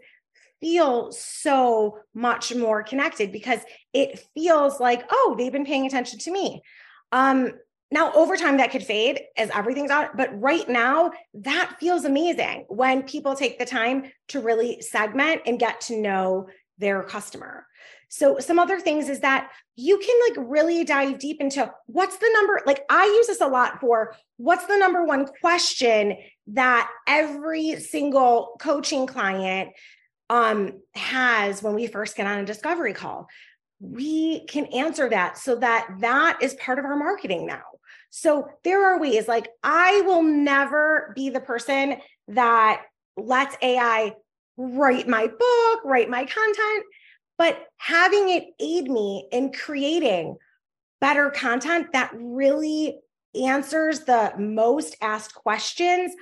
feel 0.62 1.10
so 1.12 1.98
much 2.14 2.54
more 2.54 2.82
connected 2.82 3.32
because 3.32 3.58
it 3.92 4.24
feels 4.32 4.80
like, 4.80 5.04
oh, 5.10 5.34
they've 5.36 5.52
been 5.52 5.66
paying 5.66 5.86
attention 5.86 6.20
to 6.20 6.30
me. 6.30 6.62
Um, 7.10 7.52
now, 7.90 8.10
over 8.14 8.38
time, 8.38 8.56
that 8.56 8.70
could 8.70 8.84
fade 8.84 9.20
as 9.36 9.50
everything's 9.50 9.90
out. 9.90 10.16
But 10.16 10.40
right 10.40 10.66
now, 10.66 11.10
that 11.34 11.76
feels 11.78 12.06
amazing 12.06 12.64
when 12.68 13.02
people 13.02 13.34
take 13.34 13.58
the 13.58 13.66
time 13.66 14.04
to 14.28 14.40
really 14.40 14.80
segment 14.80 15.42
and 15.44 15.58
get 15.58 15.82
to 15.82 16.00
know 16.00 16.48
their 16.78 17.02
customer. 17.02 17.66
So, 18.08 18.38
some 18.38 18.58
other 18.58 18.80
things 18.80 19.10
is 19.10 19.20
that 19.20 19.50
you 19.76 19.98
can 19.98 20.16
like 20.28 20.48
really 20.48 20.84
dive 20.84 21.18
deep 21.18 21.40
into 21.40 21.70
what's 21.86 22.16
the 22.16 22.30
number, 22.34 22.60
like, 22.64 22.82
I 22.88 23.04
use 23.04 23.26
this 23.26 23.40
a 23.42 23.46
lot 23.46 23.80
for 23.80 24.14
what's 24.38 24.66
the 24.66 24.78
number 24.78 25.04
one 25.04 25.26
question 25.40 26.16
that 26.48 26.90
every 27.06 27.78
single 27.80 28.56
coaching 28.58 29.06
client 29.06 29.70
um, 30.32 30.80
has 30.94 31.62
when 31.62 31.74
we 31.74 31.86
first 31.86 32.16
get 32.16 32.26
on 32.26 32.38
a 32.38 32.44
discovery 32.44 32.94
call. 32.94 33.28
We 33.80 34.44
can 34.46 34.66
answer 34.66 35.08
that 35.08 35.38
so 35.38 35.56
that 35.56 35.88
that 36.00 36.38
is 36.40 36.54
part 36.54 36.78
of 36.78 36.84
our 36.84 36.96
marketing 36.96 37.46
now 37.46 37.62
so 38.14 38.50
there 38.62 38.84
are 38.84 39.00
ways 39.00 39.26
like 39.26 39.48
I 39.62 40.02
will 40.02 40.22
never 40.22 41.14
be 41.16 41.30
the 41.30 41.40
person 41.40 41.96
that 42.28 42.82
lets 43.16 43.56
AI 43.62 44.12
write 44.58 45.08
my 45.08 45.28
book, 45.28 45.80
write 45.82 46.10
my 46.10 46.26
content, 46.26 46.84
but 47.38 47.66
having 47.78 48.28
it 48.28 48.44
aid 48.60 48.90
me 48.90 49.28
in 49.32 49.50
creating 49.50 50.36
better 51.00 51.30
content 51.30 51.86
that 51.94 52.12
really 52.14 52.98
answers 53.34 54.00
the 54.00 54.34
most 54.38 54.94
asked 55.00 55.34
questions 55.34 56.12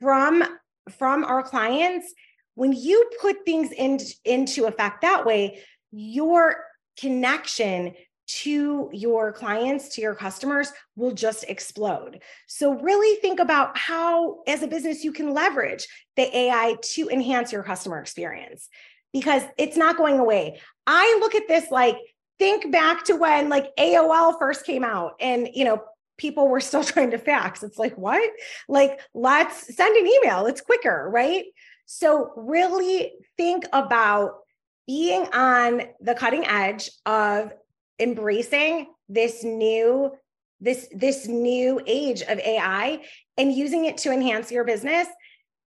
from 0.00 0.44
from 0.88 1.24
our 1.24 1.42
clients 1.42 2.14
when 2.54 2.72
you 2.72 3.10
put 3.20 3.44
things 3.44 3.70
in, 3.72 3.98
into 4.24 4.66
effect 4.66 5.02
that 5.02 5.24
way 5.24 5.60
your 5.92 6.56
connection 6.98 7.94
to 8.26 8.88
your 8.92 9.32
clients, 9.32 9.90
to 9.90 10.00
your 10.00 10.14
customers 10.14 10.72
will 10.96 11.12
just 11.12 11.44
explode. 11.44 12.20
So, 12.46 12.72
really 12.72 13.20
think 13.20 13.38
about 13.38 13.76
how, 13.76 14.42
as 14.46 14.62
a 14.62 14.66
business, 14.66 15.04
you 15.04 15.12
can 15.12 15.34
leverage 15.34 15.86
the 16.16 16.34
AI 16.34 16.76
to 16.94 17.08
enhance 17.10 17.52
your 17.52 17.62
customer 17.62 18.00
experience 18.00 18.68
because 19.12 19.42
it's 19.58 19.76
not 19.76 19.96
going 19.96 20.18
away. 20.18 20.60
I 20.86 21.18
look 21.20 21.34
at 21.34 21.48
this 21.48 21.70
like, 21.70 21.96
think 22.38 22.72
back 22.72 23.04
to 23.04 23.16
when 23.16 23.48
like 23.48 23.74
AOL 23.78 24.38
first 24.38 24.64
came 24.64 24.84
out 24.84 25.12
and, 25.20 25.48
you 25.52 25.64
know, 25.64 25.82
people 26.16 26.48
were 26.48 26.60
still 26.60 26.84
trying 26.84 27.10
to 27.10 27.18
fax. 27.18 27.62
It's 27.62 27.78
like, 27.78 27.96
what? 27.96 28.30
Like, 28.68 29.00
let's 29.12 29.74
send 29.74 29.96
an 29.96 30.06
email, 30.06 30.46
it's 30.46 30.60
quicker, 30.60 31.08
right? 31.12 31.44
So, 31.86 32.32
really 32.36 33.12
think 33.36 33.64
about 33.72 34.38
being 34.86 35.26
on 35.32 35.82
the 36.00 36.14
cutting 36.14 36.46
edge 36.46 36.90
of 37.06 37.52
embracing 37.98 38.86
this 39.08 39.44
new 39.44 40.12
this 40.60 40.88
this 40.94 41.26
new 41.26 41.80
age 41.86 42.22
of 42.22 42.38
AI 42.38 43.02
and 43.36 43.52
using 43.52 43.84
it 43.84 43.98
to 43.98 44.12
enhance 44.12 44.50
your 44.50 44.64
business. 44.64 45.08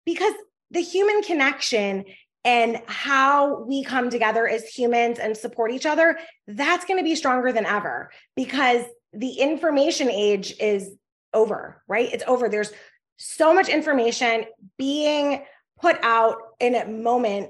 Because 0.06 0.34
the 0.72 0.82
human 0.82 1.22
connection 1.22 2.06
and 2.44 2.82
how 2.88 3.64
we 3.64 3.84
come 3.84 4.10
together 4.10 4.48
as 4.48 4.66
humans 4.66 5.20
and 5.20 5.36
support 5.36 5.72
each 5.72 5.86
other 5.86 6.18
that's 6.48 6.86
going 6.86 6.98
to 6.98 7.04
be 7.04 7.16
stronger 7.16 7.52
than 7.52 7.66
ever 7.66 8.10
because 8.36 8.84
the 9.14 9.34
information 9.34 10.10
age 10.10 10.54
is 10.60 10.92
over 11.34 11.82
right? 11.88 12.12
It's 12.12 12.24
over. 12.28 12.50
There's 12.50 12.72
so 13.18 13.54
much 13.54 13.70
information 13.70 14.46
being 14.78 15.44
put 15.80 15.98
out 16.04 16.38
in 16.60 16.76
a 16.76 16.88
moment 16.88 17.50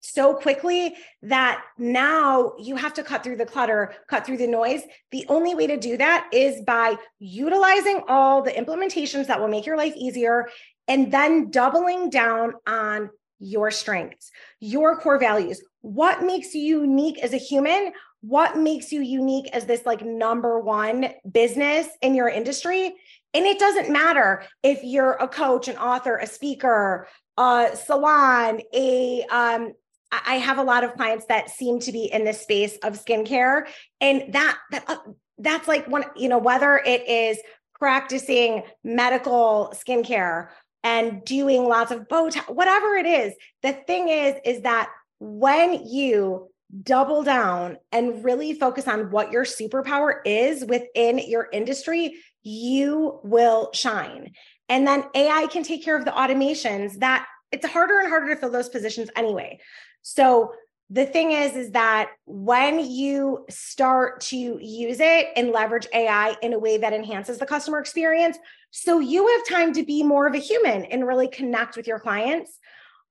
so 0.00 0.34
quickly 0.34 0.94
that 1.22 1.62
now 1.78 2.52
you 2.58 2.74
have 2.76 2.94
to 2.94 3.02
cut 3.02 3.22
through 3.22 3.36
the 3.36 3.46
clutter, 3.46 3.92
cut 4.08 4.24
through 4.24 4.38
the 4.38 4.46
noise. 4.46 4.82
The 5.10 5.26
only 5.28 5.54
way 5.54 5.66
to 5.66 5.76
do 5.76 5.96
that 5.98 6.28
is 6.32 6.62
by 6.62 6.96
utilizing 7.18 8.00
all 8.08 8.42
the 8.42 8.50
implementations 8.50 9.26
that 9.26 9.40
will 9.40 9.48
make 9.48 9.66
your 9.66 9.76
life 9.76 9.94
easier 9.96 10.48
and 10.88 11.12
then 11.12 11.50
doubling 11.50 12.10
down 12.10 12.54
on 12.66 13.10
your 13.38 13.70
strengths, 13.70 14.30
your 14.58 14.98
core 14.98 15.18
values. 15.18 15.62
What 15.82 16.22
makes 16.22 16.54
you 16.54 16.80
unique 16.82 17.18
as 17.18 17.32
a 17.32 17.38
human? 17.38 17.92
What 18.22 18.58
makes 18.58 18.92
you 18.92 19.00
unique 19.00 19.48
as 19.52 19.64
this 19.64 19.86
like 19.86 20.04
number 20.04 20.60
one 20.60 21.10
business 21.30 21.88
in 22.02 22.14
your 22.14 22.28
industry? 22.28 22.94
And 23.32 23.46
it 23.46 23.58
doesn't 23.58 23.90
matter 23.90 24.42
if 24.62 24.82
you're 24.82 25.12
a 25.12 25.28
coach, 25.28 25.68
an 25.68 25.76
author, 25.76 26.16
a 26.16 26.26
speaker, 26.26 27.06
a 27.40 27.74
salon, 27.74 28.60
a 28.74 29.24
um, 29.30 29.72
I 30.12 30.34
have 30.34 30.58
a 30.58 30.62
lot 30.62 30.84
of 30.84 30.94
clients 30.94 31.26
that 31.26 31.50
seem 31.50 31.78
to 31.80 31.92
be 31.92 32.04
in 32.12 32.24
this 32.24 32.42
space 32.42 32.76
of 32.82 33.02
skincare, 33.02 33.66
and 34.00 34.32
that 34.34 34.58
that 34.70 34.84
uh, 34.86 34.96
that's 35.38 35.66
like 35.66 35.88
one 35.88 36.04
you 36.16 36.28
know 36.28 36.38
whether 36.38 36.76
it 36.76 37.08
is 37.08 37.38
practicing 37.78 38.62
medical 38.84 39.72
skincare 39.74 40.48
and 40.84 41.24
doing 41.24 41.64
lots 41.64 41.90
of 41.90 42.08
Botox, 42.08 42.54
whatever 42.54 42.94
it 42.96 43.06
is. 43.06 43.34
The 43.62 43.72
thing 43.72 44.08
is, 44.08 44.34
is 44.44 44.62
that 44.62 44.90
when 45.18 45.86
you 45.86 46.50
double 46.82 47.22
down 47.22 47.78
and 47.90 48.24
really 48.24 48.54
focus 48.54 48.86
on 48.86 49.10
what 49.10 49.32
your 49.32 49.44
superpower 49.44 50.20
is 50.24 50.64
within 50.64 51.18
your 51.18 51.48
industry, 51.52 52.16
you 52.42 53.18
will 53.22 53.70
shine. 53.72 54.32
And 54.68 54.86
then 54.86 55.04
AI 55.14 55.46
can 55.48 55.64
take 55.64 55.84
care 55.84 55.96
of 55.96 56.04
the 56.04 56.12
automations 56.12 57.00
that 57.00 57.26
it's 57.52 57.66
harder 57.66 57.98
and 58.00 58.08
harder 58.08 58.34
to 58.34 58.40
fill 58.40 58.50
those 58.50 58.68
positions 58.68 59.10
anyway. 59.16 59.58
So 60.02 60.52
the 60.88 61.06
thing 61.06 61.30
is 61.32 61.54
is 61.54 61.70
that 61.70 62.10
when 62.26 62.80
you 62.80 63.44
start 63.48 64.20
to 64.20 64.36
use 64.36 64.98
it 65.00 65.28
and 65.36 65.50
leverage 65.50 65.86
AI 65.94 66.34
in 66.42 66.52
a 66.52 66.58
way 66.58 66.78
that 66.78 66.92
enhances 66.92 67.38
the 67.38 67.46
customer 67.46 67.78
experience, 67.78 68.38
so 68.70 68.98
you 68.98 69.26
have 69.28 69.48
time 69.48 69.72
to 69.74 69.84
be 69.84 70.02
more 70.02 70.26
of 70.26 70.34
a 70.34 70.38
human 70.38 70.84
and 70.86 71.06
really 71.06 71.28
connect 71.28 71.76
with 71.76 71.86
your 71.86 72.00
clients, 72.00 72.58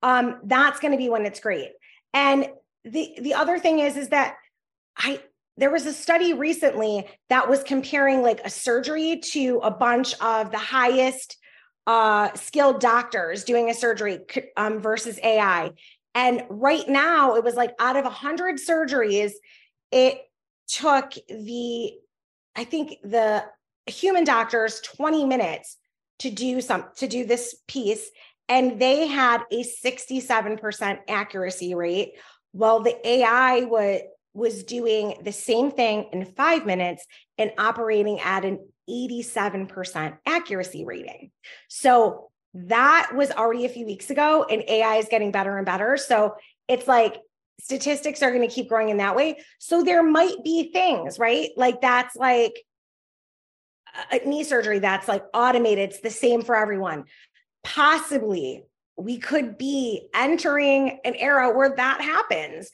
um, 0.03 0.39
that's 0.43 0.79
going 0.79 0.91
to 0.91 0.97
be 0.97 1.09
when 1.09 1.25
it's 1.25 1.39
great. 1.39 1.71
And 2.13 2.49
the 2.83 3.17
the 3.21 3.33
other 3.33 3.59
thing 3.59 3.79
is 3.79 3.97
is 3.97 4.09
that 4.09 4.35
I 4.97 5.21
there 5.57 5.71
was 5.71 5.85
a 5.85 5.93
study 5.93 6.33
recently 6.33 7.05
that 7.29 7.49
was 7.49 7.63
comparing 7.63 8.21
like 8.21 8.41
a 8.45 8.49
surgery 8.49 9.21
to 9.31 9.59
a 9.61 9.71
bunch 9.71 10.13
of 10.21 10.51
the 10.51 10.57
highest 10.57 11.37
uh, 11.89 12.31
skilled 12.35 12.79
doctors 12.79 13.43
doing 13.43 13.71
a 13.71 13.73
surgery 13.73 14.19
um, 14.55 14.79
versus 14.79 15.19
AI. 15.23 15.71
And 16.13 16.43
right 16.47 16.87
now, 16.87 17.33
it 17.33 17.43
was 17.43 17.55
like 17.55 17.73
out 17.79 17.95
of 17.95 18.03
100 18.03 18.57
surgeries, 18.57 19.31
it 19.91 20.21
took 20.67 21.13
the, 21.27 21.93
I 22.55 22.63
think 22.63 22.97
the 23.01 23.43
human 23.87 24.23
doctors 24.23 24.81
20 24.81 25.25
minutes 25.25 25.77
to 26.19 26.29
do 26.29 26.61
some, 26.61 26.85
to 26.97 27.07
do 27.07 27.25
this 27.25 27.55
piece. 27.67 28.11
And 28.47 28.79
they 28.79 29.07
had 29.07 29.41
a 29.51 29.63
67% 29.63 30.99
accuracy 31.07 31.73
rate. 31.73 32.11
while 32.51 32.81
the 32.81 33.07
AI 33.07 33.61
was, 33.61 34.01
was 34.35 34.63
doing 34.63 35.15
the 35.23 35.31
same 35.31 35.71
thing 35.71 36.07
in 36.13 36.23
five 36.25 36.67
minutes 36.67 37.03
and 37.39 37.51
operating 37.57 38.19
at 38.19 38.45
an 38.45 38.59
87% 38.89 40.17
accuracy 40.25 40.85
rating. 40.85 41.31
So 41.67 42.31
that 42.53 43.11
was 43.15 43.31
already 43.31 43.65
a 43.65 43.69
few 43.69 43.85
weeks 43.85 44.09
ago, 44.09 44.45
and 44.49 44.63
AI 44.67 44.95
is 44.95 45.07
getting 45.09 45.31
better 45.31 45.57
and 45.57 45.65
better. 45.65 45.97
So 45.97 46.35
it's 46.67 46.87
like 46.87 47.17
statistics 47.61 48.23
are 48.23 48.31
going 48.31 48.47
to 48.47 48.53
keep 48.53 48.69
growing 48.69 48.89
in 48.89 48.97
that 48.97 49.15
way. 49.15 49.37
So 49.59 49.83
there 49.83 50.03
might 50.03 50.43
be 50.43 50.71
things, 50.71 51.19
right? 51.19 51.49
Like 51.57 51.81
that's 51.81 52.15
like 52.15 52.63
a 54.11 54.19
knee 54.27 54.43
surgery 54.43 54.79
that's 54.79 55.07
like 55.07 55.23
automated. 55.33 55.89
It's 55.89 56.01
the 56.01 56.09
same 56.09 56.41
for 56.41 56.55
everyone. 56.55 57.05
Possibly 57.63 58.63
we 58.95 59.17
could 59.17 59.57
be 59.57 60.09
entering 60.13 60.99
an 61.05 61.15
era 61.15 61.55
where 61.55 61.73
that 61.75 62.01
happens 62.01 62.69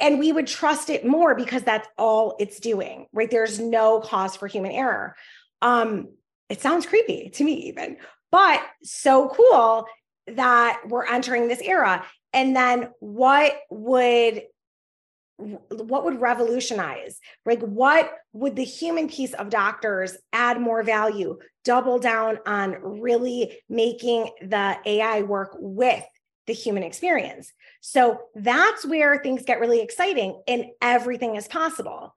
and 0.00 0.18
we 0.18 0.32
would 0.32 0.46
trust 0.46 0.90
it 0.90 1.06
more 1.06 1.34
because 1.34 1.62
that's 1.62 1.88
all 1.96 2.36
it's 2.38 2.60
doing, 2.60 3.06
right? 3.12 3.30
There's 3.30 3.58
no 3.58 4.00
cause 4.00 4.36
for 4.36 4.46
human 4.46 4.72
error. 4.72 5.16
Um, 5.62 6.08
it 6.48 6.60
sounds 6.60 6.86
creepy 6.86 7.30
to 7.30 7.44
me, 7.44 7.68
even, 7.68 7.98
but 8.30 8.62
so 8.82 9.28
cool 9.28 9.86
that 10.28 10.80
we're 10.86 11.06
entering 11.06 11.48
this 11.48 11.60
era. 11.60 12.04
And 12.32 12.54
then 12.54 12.90
what 13.00 13.54
would 13.70 14.42
what 15.38 16.04
would 16.04 16.20
revolutionize? 16.20 17.20
Like 17.46 17.60
what 17.60 18.12
would 18.32 18.56
the 18.56 18.64
human 18.64 19.08
piece 19.08 19.34
of 19.34 19.50
doctors 19.50 20.16
add 20.32 20.60
more 20.60 20.82
value? 20.82 21.38
Double 21.64 22.00
down 22.00 22.38
on 22.44 22.76
really 22.82 23.56
making 23.68 24.30
the 24.40 24.76
ai 24.84 25.22
work 25.22 25.56
with 25.60 26.04
the 26.48 26.54
human 26.54 26.82
experience. 26.82 27.52
So 27.80 28.18
that's 28.34 28.84
where 28.84 29.20
things 29.22 29.44
get 29.44 29.60
really 29.60 29.80
exciting 29.80 30.42
and 30.48 30.66
everything 30.82 31.36
is 31.36 31.46
possible. 31.46 32.14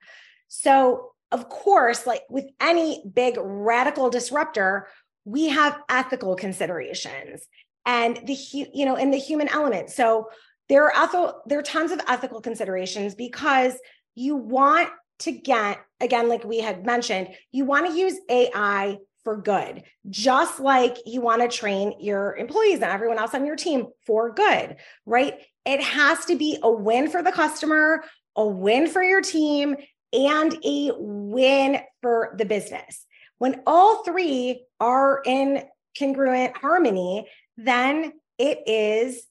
So 0.47 1.10
of 1.31 1.49
course 1.49 2.05
like 2.05 2.23
with 2.29 2.45
any 2.59 3.03
big 3.13 3.35
radical 3.39 4.09
disruptor 4.09 4.87
we 5.25 5.49
have 5.49 5.79
ethical 5.89 6.35
considerations 6.35 7.47
and 7.85 8.19
the 8.25 8.37
you 8.73 8.85
know 8.85 8.95
in 8.95 9.11
the 9.11 9.17
human 9.17 9.47
element. 9.47 9.89
So 9.89 10.29
there 10.69 10.85
are 10.85 11.03
ethical 11.03 11.41
there 11.47 11.59
are 11.59 11.63
tons 11.63 11.91
of 11.91 11.99
ethical 12.07 12.41
considerations 12.41 13.15
because 13.15 13.77
you 14.15 14.35
want 14.35 14.89
to 15.19 15.31
get 15.31 15.79
again 15.99 16.29
like 16.29 16.43
we 16.43 16.59
had 16.59 16.85
mentioned 16.85 17.29
you 17.51 17.63
want 17.63 17.85
to 17.85 17.93
use 17.93 18.15
ai 18.29 18.97
for 19.23 19.37
good 19.37 19.83
just 20.09 20.59
like 20.59 20.97
you 21.05 21.21
want 21.21 21.41
to 21.41 21.47
train 21.47 21.93
your 21.99 22.35
employees 22.37 22.75
and 22.81 22.85
everyone 22.85 23.19
else 23.19 23.35
on 23.35 23.45
your 23.45 23.55
team 23.55 23.85
for 24.07 24.33
good 24.33 24.77
right? 25.05 25.35
It 25.63 25.81
has 25.81 26.25
to 26.25 26.35
be 26.35 26.57
a 26.63 26.71
win 26.71 27.07
for 27.09 27.21
the 27.21 27.31
customer 27.31 28.03
a 28.35 28.47
win 28.47 28.87
for 28.87 29.03
your 29.03 29.21
team 29.21 29.75
and 30.13 30.57
a 30.63 30.91
win 30.97 31.79
for 32.01 32.35
the 32.37 32.45
business 32.45 33.05
when 33.41 33.59
all 33.65 34.03
three 34.03 34.67
are 34.79 35.19
in 35.25 35.63
congruent 35.97 36.55
harmony, 36.55 37.27
then 37.57 38.13
it 38.37 38.59
is 38.67 39.25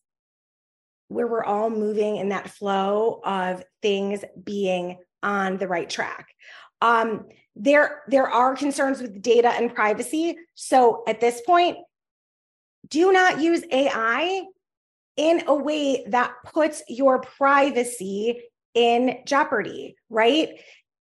where 1.07 1.29
we're 1.29 1.45
all 1.45 1.71
moving 1.71 2.17
in 2.17 2.31
that 2.31 2.51
flow 2.51 3.21
of 3.25 3.63
things 3.83 4.25
being 4.43 4.99
on 5.23 5.59
the 5.59 5.69
right 5.69 5.89
track. 5.89 6.35
Um, 6.83 7.29
there, 7.55 8.03
there 8.09 8.29
are 8.29 8.57
concerns 8.57 9.01
with 9.01 9.23
data 9.23 9.51
and 9.51 9.73
privacy. 9.73 10.37
So 10.57 11.05
at 11.07 11.21
this 11.21 11.41
point, 11.43 11.77
do 12.89 13.13
not 13.13 13.41
use 13.41 13.63
AI 13.71 14.43
in 15.17 15.45
a 15.47 15.55
way 15.55 16.05
that 16.09 16.33
puts 16.53 16.83
your 16.89 17.21
privacy 17.21 18.43
in 18.75 19.19
jeopardy, 19.27 19.97
right? 20.09 20.51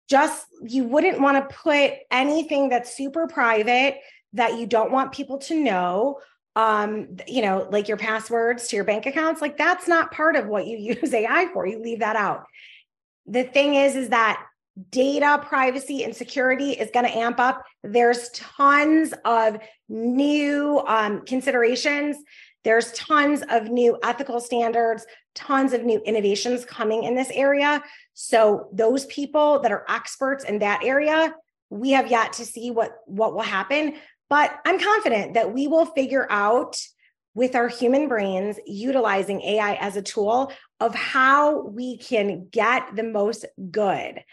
just 0.10 0.46
you 0.62 0.84
wouldn't 0.84 1.20
want 1.20 1.38
to 1.50 1.56
put 1.56 1.94
anything 2.12 2.70
that's 2.70 2.96
super 2.96 3.28
private 3.28 3.98
that 4.34 4.58
you 4.60 4.68
don't 4.68 4.92
want 4.92 5.12
people 5.12 5.38
to 5.38 5.56
know 5.56 6.20
um 6.56 7.18
you 7.28 7.42
know 7.42 7.68
like 7.72 7.88
your 7.88 7.98
passwords 7.98 8.68
to 8.68 8.76
your 8.76 8.86
bank 8.86 9.06
accounts 9.06 9.42
like 9.42 9.58
that's 9.58 9.88
not 9.88 10.12
part 10.12 10.36
of 10.36 10.46
what 10.46 10.68
you 10.68 10.78
use 11.02 11.14
ai 11.14 11.48
for 11.54 11.66
you 11.66 11.80
leave 11.80 12.00
that 12.00 12.16
out 12.16 12.44
the 13.26 13.44
thing 13.44 13.76
is 13.76 13.96
is 13.96 14.10
that 14.10 14.46
data 14.90 15.40
privacy 15.46 16.04
and 16.04 16.16
security 16.16 16.72
is 16.72 16.90
going 16.92 17.06
to 17.06 17.16
amp 17.16 17.40
up. 17.40 17.64
There's 17.84 18.30
tons 18.30 19.14
of 19.24 19.58
new 19.88 20.82
um, 20.88 21.26
considerations. 21.26 22.18
There's 22.64 22.92
tons 22.94 23.44
of 23.50 23.66
new 23.66 24.00
ethical 24.04 24.40
standards, 24.40 25.06
tons 25.36 25.74
of 25.74 25.84
new 25.84 26.00
innovations 26.06 26.66
coming 26.66 27.04
in 27.04 27.16
this 27.16 27.32
area. 27.32 27.84
So 28.14 28.70
those 28.72 29.06
people 29.08 29.60
that 29.60 29.72
are 29.72 29.86
experts 29.90 30.44
in 30.44 30.60
that 30.60 30.84
area, 30.84 31.34
we 31.70 31.92
have 31.92 32.10
yet 32.10 32.34
to 32.34 32.46
see 32.46 32.72
what 32.72 32.98
what 33.06 33.34
will 33.34 33.42
happen, 33.42 33.96
but 34.30 34.60
I'm 34.66 34.80
confident 34.80 35.34
that 35.34 35.54
we 35.54 35.68
will 35.68 35.86
figure 35.86 36.28
out 36.30 36.80
with 37.36 37.56
our 37.56 37.68
human 37.68 38.08
brains 38.08 38.60
utilizing 38.66 39.42
AI 39.42 39.74
as 39.76 39.96
a 39.96 40.02
tool 40.02 40.52
of 40.80 40.94
how 40.94 41.62
we 41.62 41.98
can 41.98 42.48
get 42.52 42.96
the 42.96 43.04
most 43.04 43.46
good 43.72 44.24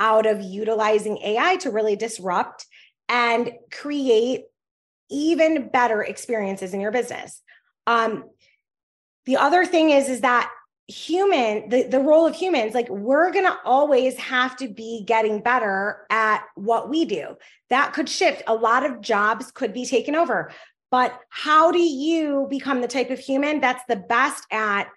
out 0.00 0.26
of 0.26 0.40
utilizing 0.40 1.18
AI 1.18 1.56
to 1.56 1.70
really 1.70 1.96
disrupt 1.96 2.66
and 3.08 3.52
create 3.70 4.42
even 5.10 5.68
better 5.68 6.02
experiences 6.02 6.74
in 6.74 6.80
your 6.80 6.92
business. 6.92 7.42
Um, 7.86 8.24
the 9.28 9.36
other 9.36 9.66
thing 9.66 9.90
is, 9.90 10.08
is 10.08 10.22
that 10.22 10.50
human, 10.86 11.68
the, 11.68 11.82
the 11.82 12.00
role 12.00 12.26
of 12.26 12.34
humans, 12.34 12.72
like 12.72 12.88
we're 12.88 13.30
to 13.44 13.58
always 13.62 14.16
have 14.16 14.56
to 14.56 14.68
be 14.68 15.04
getting 15.04 15.42
better 15.42 16.06
at 16.08 16.44
what 16.54 16.88
we 16.88 17.04
do. 17.04 17.36
That 17.68 17.92
could 17.92 18.08
shift. 18.08 18.42
A 18.46 18.54
lot 18.54 18.86
of 18.86 19.02
jobs 19.02 19.50
could 19.50 19.74
be 19.74 19.84
taken 19.84 20.16
over. 20.16 20.50
But 20.90 21.12
how 21.28 21.72
do 21.72 21.78
you 21.78 22.46
become 22.48 22.80
the 22.80 22.88
type 22.88 23.10
of 23.10 23.18
human 23.18 23.60
that's 23.60 23.84
the 23.86 23.96
best 23.96 24.44
at 24.50 24.88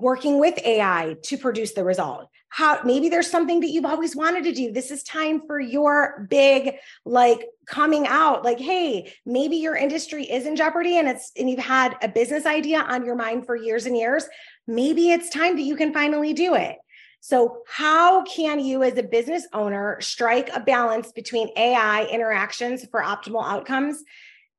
working 0.00 0.40
with 0.40 0.58
AI 0.64 1.14
to 1.26 1.38
produce 1.38 1.74
the 1.74 1.84
result? 1.84 2.26
How 2.50 2.80
maybe 2.84 3.08
there's 3.08 3.30
something 3.30 3.60
that 3.60 3.70
you've 3.70 3.84
always 3.84 4.14
wanted 4.14 4.44
to 4.44 4.52
do. 4.52 4.72
This 4.72 4.90
is 4.90 5.02
time 5.02 5.42
for 5.46 5.58
your 5.58 6.26
big 6.28 6.74
like 7.04 7.46
coming 7.66 8.06
out 8.06 8.44
like 8.44 8.58
hey, 8.58 9.12
maybe 9.24 9.56
your 9.56 9.76
industry 9.76 10.24
is 10.24 10.46
in 10.46 10.56
jeopardy 10.56 10.98
and 10.98 11.08
it's 11.08 11.32
and 11.36 11.48
you've 11.48 11.60
had 11.60 11.96
a 12.02 12.08
business 12.08 12.46
idea 12.46 12.80
on 12.80 13.04
your 13.04 13.16
mind 13.16 13.46
for 13.46 13.56
years 13.56 13.86
and 13.86 13.96
years. 13.96 14.26
Maybe 14.66 15.10
it's 15.10 15.30
time 15.30 15.56
that 15.56 15.62
you 15.62 15.76
can 15.76 15.92
finally 15.92 16.32
do 16.32 16.54
it. 16.54 16.76
So, 17.22 17.58
how 17.68 18.24
can 18.24 18.60
you, 18.60 18.82
as 18.82 18.96
a 18.96 19.02
business 19.02 19.46
owner, 19.52 20.00
strike 20.00 20.48
a 20.54 20.60
balance 20.60 21.12
between 21.12 21.50
AI 21.54 22.06
interactions 22.06 22.86
for 22.90 23.02
optimal 23.02 23.44
outcomes 23.44 24.02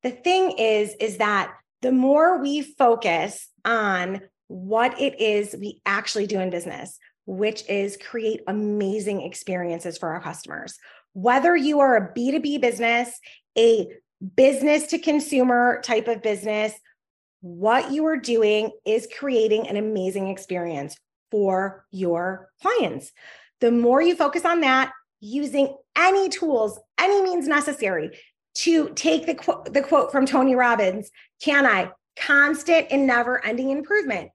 the 0.03 0.11
thing 0.11 0.51
is 0.57 0.95
is 0.99 1.17
that 1.17 1.53
the 1.81 1.91
more 1.91 2.39
we 2.39 2.61
focus 2.61 3.47
on 3.65 4.21
what 4.47 4.99
it 4.99 5.19
is 5.19 5.55
we 5.57 5.81
actually 5.85 6.27
do 6.27 6.39
in 6.39 6.49
business 6.49 6.97
which 7.25 7.67
is 7.69 7.97
create 7.97 8.41
amazing 8.47 9.21
experiences 9.21 9.97
for 9.97 10.09
our 10.09 10.21
customers 10.21 10.77
whether 11.13 11.55
you 11.55 11.79
are 11.79 11.95
a 11.95 12.13
b2b 12.13 12.61
business 12.61 13.19
a 13.57 13.87
business 14.35 14.87
to 14.87 14.99
consumer 14.99 15.81
type 15.83 16.07
of 16.07 16.21
business 16.21 16.73
what 17.41 17.91
you 17.91 18.05
are 18.05 18.17
doing 18.17 18.71
is 18.85 19.07
creating 19.17 19.67
an 19.67 19.75
amazing 19.75 20.27
experience 20.27 20.95
for 21.31 21.85
your 21.91 22.49
clients 22.61 23.11
the 23.59 23.71
more 23.71 24.01
you 24.01 24.15
focus 24.15 24.45
on 24.45 24.61
that 24.61 24.91
using 25.19 25.75
any 25.95 26.29
tools 26.29 26.79
any 26.97 27.21
means 27.21 27.47
necessary 27.47 28.11
to 28.53 28.89
take 28.95 29.25
the, 29.25 29.35
qu- 29.35 29.63
the 29.71 29.81
quote 29.81 30.11
from 30.11 30.25
Tony 30.25 30.55
Robbins, 30.55 31.09
can 31.41 31.65
I? 31.65 31.91
Constant 32.17 32.87
and 32.91 33.07
never 33.07 33.43
ending 33.45 33.69
improvement. 33.69 34.31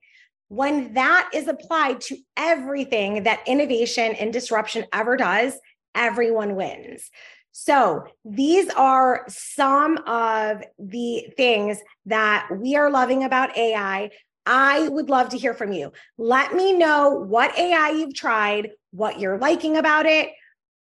When 0.49 0.93
that 0.93 1.29
is 1.33 1.47
applied 1.47 2.01
to 2.01 2.17
everything 2.37 3.23
that 3.23 3.41
innovation 3.47 4.13
and 4.15 4.31
disruption 4.31 4.85
ever 4.93 5.17
does, 5.17 5.59
everyone 5.93 6.55
wins. 6.55 7.09
So, 7.51 8.05
these 8.23 8.69
are 8.69 9.25
some 9.27 9.97
of 10.05 10.61
the 10.77 11.27
things 11.35 11.79
that 12.05 12.47
we 12.55 12.75
are 12.75 12.91
loving 12.91 13.23
about 13.23 13.57
AI. 13.57 14.11
I 14.45 14.87
would 14.87 15.09
love 15.09 15.29
to 15.29 15.37
hear 15.37 15.53
from 15.53 15.73
you. 15.73 15.91
Let 16.17 16.53
me 16.53 16.71
know 16.71 17.09
what 17.09 17.57
AI 17.57 17.89
you've 17.89 18.13
tried, 18.13 18.69
what 18.91 19.19
you're 19.19 19.39
liking 19.39 19.75
about 19.75 20.05
it. 20.05 20.29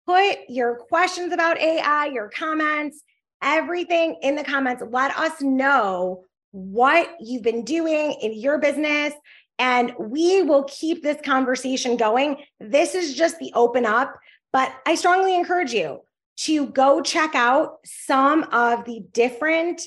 Put 0.05 0.37
your 0.49 0.77
questions 0.89 1.33
about 1.33 1.57
AI, 1.57 2.07
your 2.07 2.29
comments, 2.29 3.01
everything 3.41 4.17
in 4.21 4.35
the 4.35 4.43
comments. 4.43 4.83
Let 4.87 5.17
us 5.17 5.41
know 5.41 6.25
what 6.51 7.09
you've 7.19 7.43
been 7.43 7.63
doing 7.63 8.17
in 8.21 8.33
your 8.33 8.59
business, 8.59 9.13
and 9.57 9.93
we 9.97 10.41
will 10.41 10.63
keep 10.63 11.03
this 11.03 11.21
conversation 11.23 11.97
going. 11.97 12.37
This 12.59 12.95
is 12.95 13.15
just 13.15 13.39
the 13.39 13.51
open 13.53 13.85
up, 13.85 14.17
but 14.51 14.73
I 14.85 14.95
strongly 14.95 15.35
encourage 15.35 15.73
you 15.73 16.01
to 16.37 16.67
go 16.67 17.01
check 17.01 17.35
out 17.35 17.77
some 17.85 18.43
of 18.51 18.85
the 18.85 19.03
different 19.11 19.81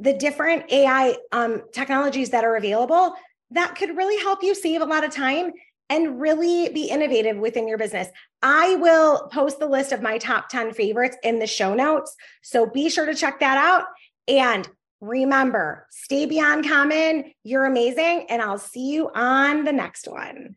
the 0.00 0.12
different 0.12 0.70
AI 0.72 1.16
um, 1.30 1.62
technologies 1.72 2.30
that 2.30 2.42
are 2.42 2.56
available 2.56 3.14
that 3.52 3.76
could 3.76 3.96
really 3.96 4.20
help 4.22 4.42
you 4.42 4.52
save 4.52 4.80
a 4.80 4.84
lot 4.84 5.04
of 5.04 5.12
time 5.12 5.52
and 5.88 6.20
really 6.20 6.68
be 6.70 6.86
innovative 6.86 7.36
within 7.36 7.68
your 7.68 7.78
business. 7.78 8.08
I 8.42 8.74
will 8.76 9.28
post 9.28 9.58
the 9.58 9.66
list 9.66 9.92
of 9.92 10.02
my 10.02 10.18
top 10.18 10.48
10 10.48 10.72
favorites 10.72 11.16
in 11.22 11.38
the 11.38 11.46
show 11.46 11.74
notes. 11.74 12.16
So 12.42 12.66
be 12.66 12.88
sure 12.88 13.06
to 13.06 13.14
check 13.14 13.40
that 13.40 13.56
out. 13.56 13.84
And 14.26 14.68
remember, 15.04 15.86
stay 15.90 16.26
beyond 16.26 16.66
common. 16.68 17.32
You're 17.42 17.66
amazing. 17.66 18.26
And 18.30 18.40
I'll 18.40 18.58
see 18.58 18.90
you 18.90 19.10
on 19.14 19.64
the 19.64 19.72
next 19.72 20.08
one. 20.08 20.56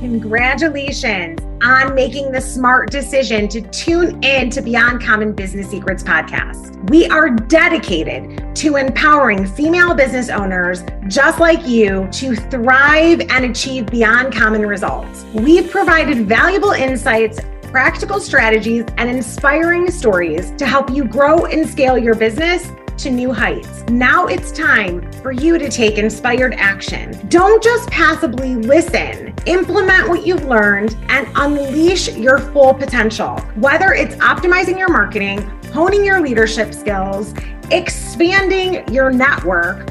Congratulations 0.00 1.40
on 1.62 1.94
making 1.94 2.30
the 2.30 2.40
smart 2.40 2.90
decision 2.90 3.48
to 3.48 3.62
tune 3.70 4.22
in 4.22 4.50
to 4.50 4.60
Beyond 4.60 5.02
Common 5.02 5.32
Business 5.32 5.70
Secrets 5.70 6.02
podcast. 6.02 6.90
We 6.90 7.06
are 7.06 7.30
dedicated 7.30 8.54
to 8.56 8.76
empowering 8.76 9.46
female 9.46 9.94
business 9.94 10.28
owners 10.28 10.84
just 11.08 11.40
like 11.40 11.66
you 11.66 12.06
to 12.12 12.36
thrive 12.36 13.22
and 13.30 13.46
achieve 13.46 13.86
beyond 13.86 14.34
common 14.34 14.66
results. 14.66 15.24
We've 15.32 15.70
provided 15.70 16.26
valuable 16.26 16.72
insights 16.72 17.38
practical 17.74 18.20
strategies, 18.20 18.84
and 18.98 19.10
inspiring 19.10 19.90
stories 19.90 20.52
to 20.52 20.64
help 20.64 20.90
you 20.90 21.04
grow 21.04 21.46
and 21.46 21.68
scale 21.68 21.98
your 21.98 22.14
business 22.14 22.70
to 22.96 23.10
new 23.10 23.32
heights. 23.32 23.82
Now 23.88 24.28
it's 24.28 24.52
time 24.52 25.10
for 25.14 25.32
you 25.32 25.58
to 25.58 25.68
take 25.68 25.98
inspired 25.98 26.54
action. 26.54 27.18
Don't 27.28 27.60
just 27.60 27.90
passively 27.90 28.54
listen, 28.54 29.34
implement 29.46 30.08
what 30.08 30.24
you've 30.24 30.44
learned 30.44 30.96
and 31.08 31.26
unleash 31.34 32.10
your 32.10 32.38
full 32.38 32.74
potential. 32.74 33.40
Whether 33.56 33.92
it's 33.92 34.14
optimizing 34.18 34.78
your 34.78 34.90
marketing, 34.90 35.42
honing 35.72 36.04
your 36.04 36.20
leadership 36.20 36.72
skills, 36.72 37.34
expanding 37.72 38.86
your 38.94 39.10
network, 39.10 39.90